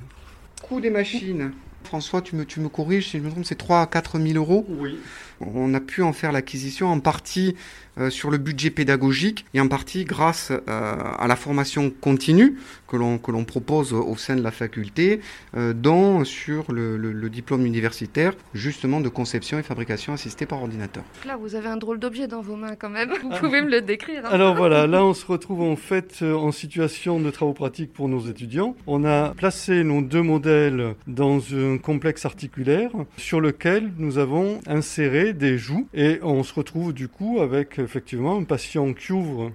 Coût 0.62 0.80
des 0.80 0.90
machines. 0.90 1.52
François, 1.84 2.22
tu 2.22 2.36
me, 2.36 2.44
tu 2.44 2.60
me 2.60 2.68
corriges 2.68 3.08
si 3.10 3.18
je 3.18 3.22
me 3.22 3.30
trompe, 3.30 3.44
c'est 3.44 3.54
3 3.56 3.80
à 3.82 3.86
4 3.86 4.18
000 4.18 4.34
euros. 4.36 4.66
Oui. 4.68 4.98
On 5.40 5.74
a 5.74 5.80
pu 5.80 6.02
en 6.02 6.12
faire 6.12 6.30
l'acquisition 6.32 6.86
en 6.88 7.00
partie 7.00 7.56
euh, 7.98 8.08
sur 8.08 8.30
le 8.30 8.38
budget 8.38 8.70
pédagogique 8.70 9.44
et 9.52 9.60
en 9.60 9.66
partie 9.68 10.04
grâce 10.04 10.52
euh, 10.52 10.58
à 10.68 11.26
la 11.26 11.34
formation 11.36 11.90
continue 12.00 12.56
que 12.88 12.96
l'on 12.96 13.18
que 13.18 13.32
l'on 13.32 13.44
propose 13.44 13.92
au 13.92 14.16
sein 14.16 14.36
de 14.36 14.42
la 14.42 14.52
faculté, 14.52 15.20
euh, 15.56 15.72
dont 15.72 16.24
sur 16.24 16.72
le, 16.72 16.96
le- 16.96 17.12
le 17.12 17.30
diplôme 17.30 17.66
universitaire 17.66 18.32
justement 18.54 19.00
de 19.00 19.08
conception 19.08 19.58
et 19.58 19.62
fabrication 19.64 20.12
assistée 20.12 20.46
par 20.46 20.62
ordinateur. 20.62 21.02
Là, 21.26 21.36
vous 21.36 21.56
avez 21.56 21.68
un 21.68 21.76
drôle 21.76 21.98
d'objet 21.98 22.28
dans 22.28 22.40
vos 22.40 22.56
mains 22.56 22.76
quand 22.76 22.90
même. 22.90 23.10
Vous 23.22 23.30
pouvez 23.40 23.60
me 23.60 23.70
le 23.70 23.80
décrire 23.80 24.24
hein 24.24 24.30
Alors 24.30 24.54
voilà, 24.54 24.86
là 24.86 25.04
on 25.04 25.14
se 25.14 25.26
retrouve 25.26 25.62
en 25.62 25.76
fait 25.76 26.20
euh, 26.22 26.34
en 26.34 26.52
situation 26.52 27.18
de 27.20 27.30
travaux 27.30 27.52
pratiques 27.54 27.92
pour 27.92 28.08
nos 28.08 28.20
étudiants. 28.20 28.76
On 28.86 29.04
a 29.04 29.30
placé 29.34 29.82
nos 29.82 30.00
deux 30.00 30.22
modèles 30.22 30.94
dans 31.08 31.38
un 31.54 31.73
complexe 31.78 32.24
articulaire 32.24 32.90
sur 33.16 33.40
lequel 33.40 33.92
nous 33.98 34.18
avons 34.18 34.60
inséré 34.66 35.32
des 35.32 35.58
joues. 35.58 35.88
Et 35.94 36.18
on 36.22 36.42
se 36.42 36.54
retrouve 36.54 36.92
du 36.92 37.08
coup 37.08 37.40
avec 37.40 37.78
effectivement 37.78 38.36
un 38.36 38.44
patient 38.44 38.92
qui 38.92 39.12
ouvre 39.12 39.52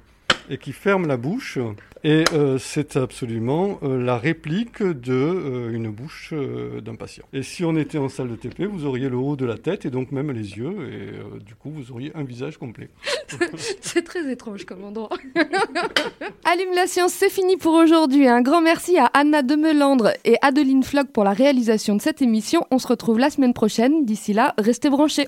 et 0.49 0.57
qui 0.57 0.73
ferme 0.73 1.07
la 1.07 1.17
bouche. 1.17 1.57
Et 2.03 2.23
euh, 2.31 2.57
c'est 2.57 2.95
absolument 2.95 3.77
euh, 3.83 4.01
la 4.01 4.17
réplique 4.17 4.81
de 4.81 5.13
euh, 5.13 5.73
une 5.73 5.89
bouche 5.89 6.29
euh, 6.31 6.79
d'un 6.79 6.95
patient. 6.95 7.25
Et 7.33 7.43
si 7.43 7.65
on 7.65 7.75
était 7.75 7.97
en 7.97 8.07
salle 8.07 8.29
de 8.29 8.35
TP, 8.37 8.63
vous 8.63 8.85
auriez 8.85 9.09
le 9.09 9.17
haut 9.17 9.35
de 9.35 9.45
la 9.45 9.57
tête 9.57 9.85
et 9.85 9.89
donc 9.89 10.13
même 10.13 10.31
les 10.31 10.57
yeux, 10.57 10.75
et 10.89 11.43
du 11.43 11.55
coup 11.55 11.69
vous 11.69 11.91
auriez 11.91 12.13
un 12.15 12.23
visage 12.23 12.57
complet. 12.57 12.89
C'est 13.81 14.03
très 14.03 14.31
étrange 14.31 14.63
comme 14.63 14.85
endroit. 14.85 15.09
Allume 16.45 16.73
la 16.73 16.87
science, 16.87 17.11
c'est 17.11 17.29
fini 17.29 17.57
pour 17.57 17.73
aujourd'hui. 17.73 18.27
Un 18.27 18.41
grand 18.41 18.61
merci 18.61 18.97
à 18.97 19.05
Anna 19.07 19.43
Demelandre 19.43 20.13
et 20.23 20.35
Adeline 20.41 20.83
Flock 20.83 21.07
pour 21.09 21.23
la 21.23 21.33
réalisation 21.33 21.95
de 21.95 22.01
cette 22.01 22.21
émission. 22.21 22.65
On 22.71 22.79
se 22.79 22.87
retrouve 22.87 23.19
la 23.19 23.29
semaine 23.29 23.53
prochaine. 23.53 24.05
D'ici 24.05 24.33
là, 24.33 24.55
restez 24.57 24.89
branchés. 24.89 25.27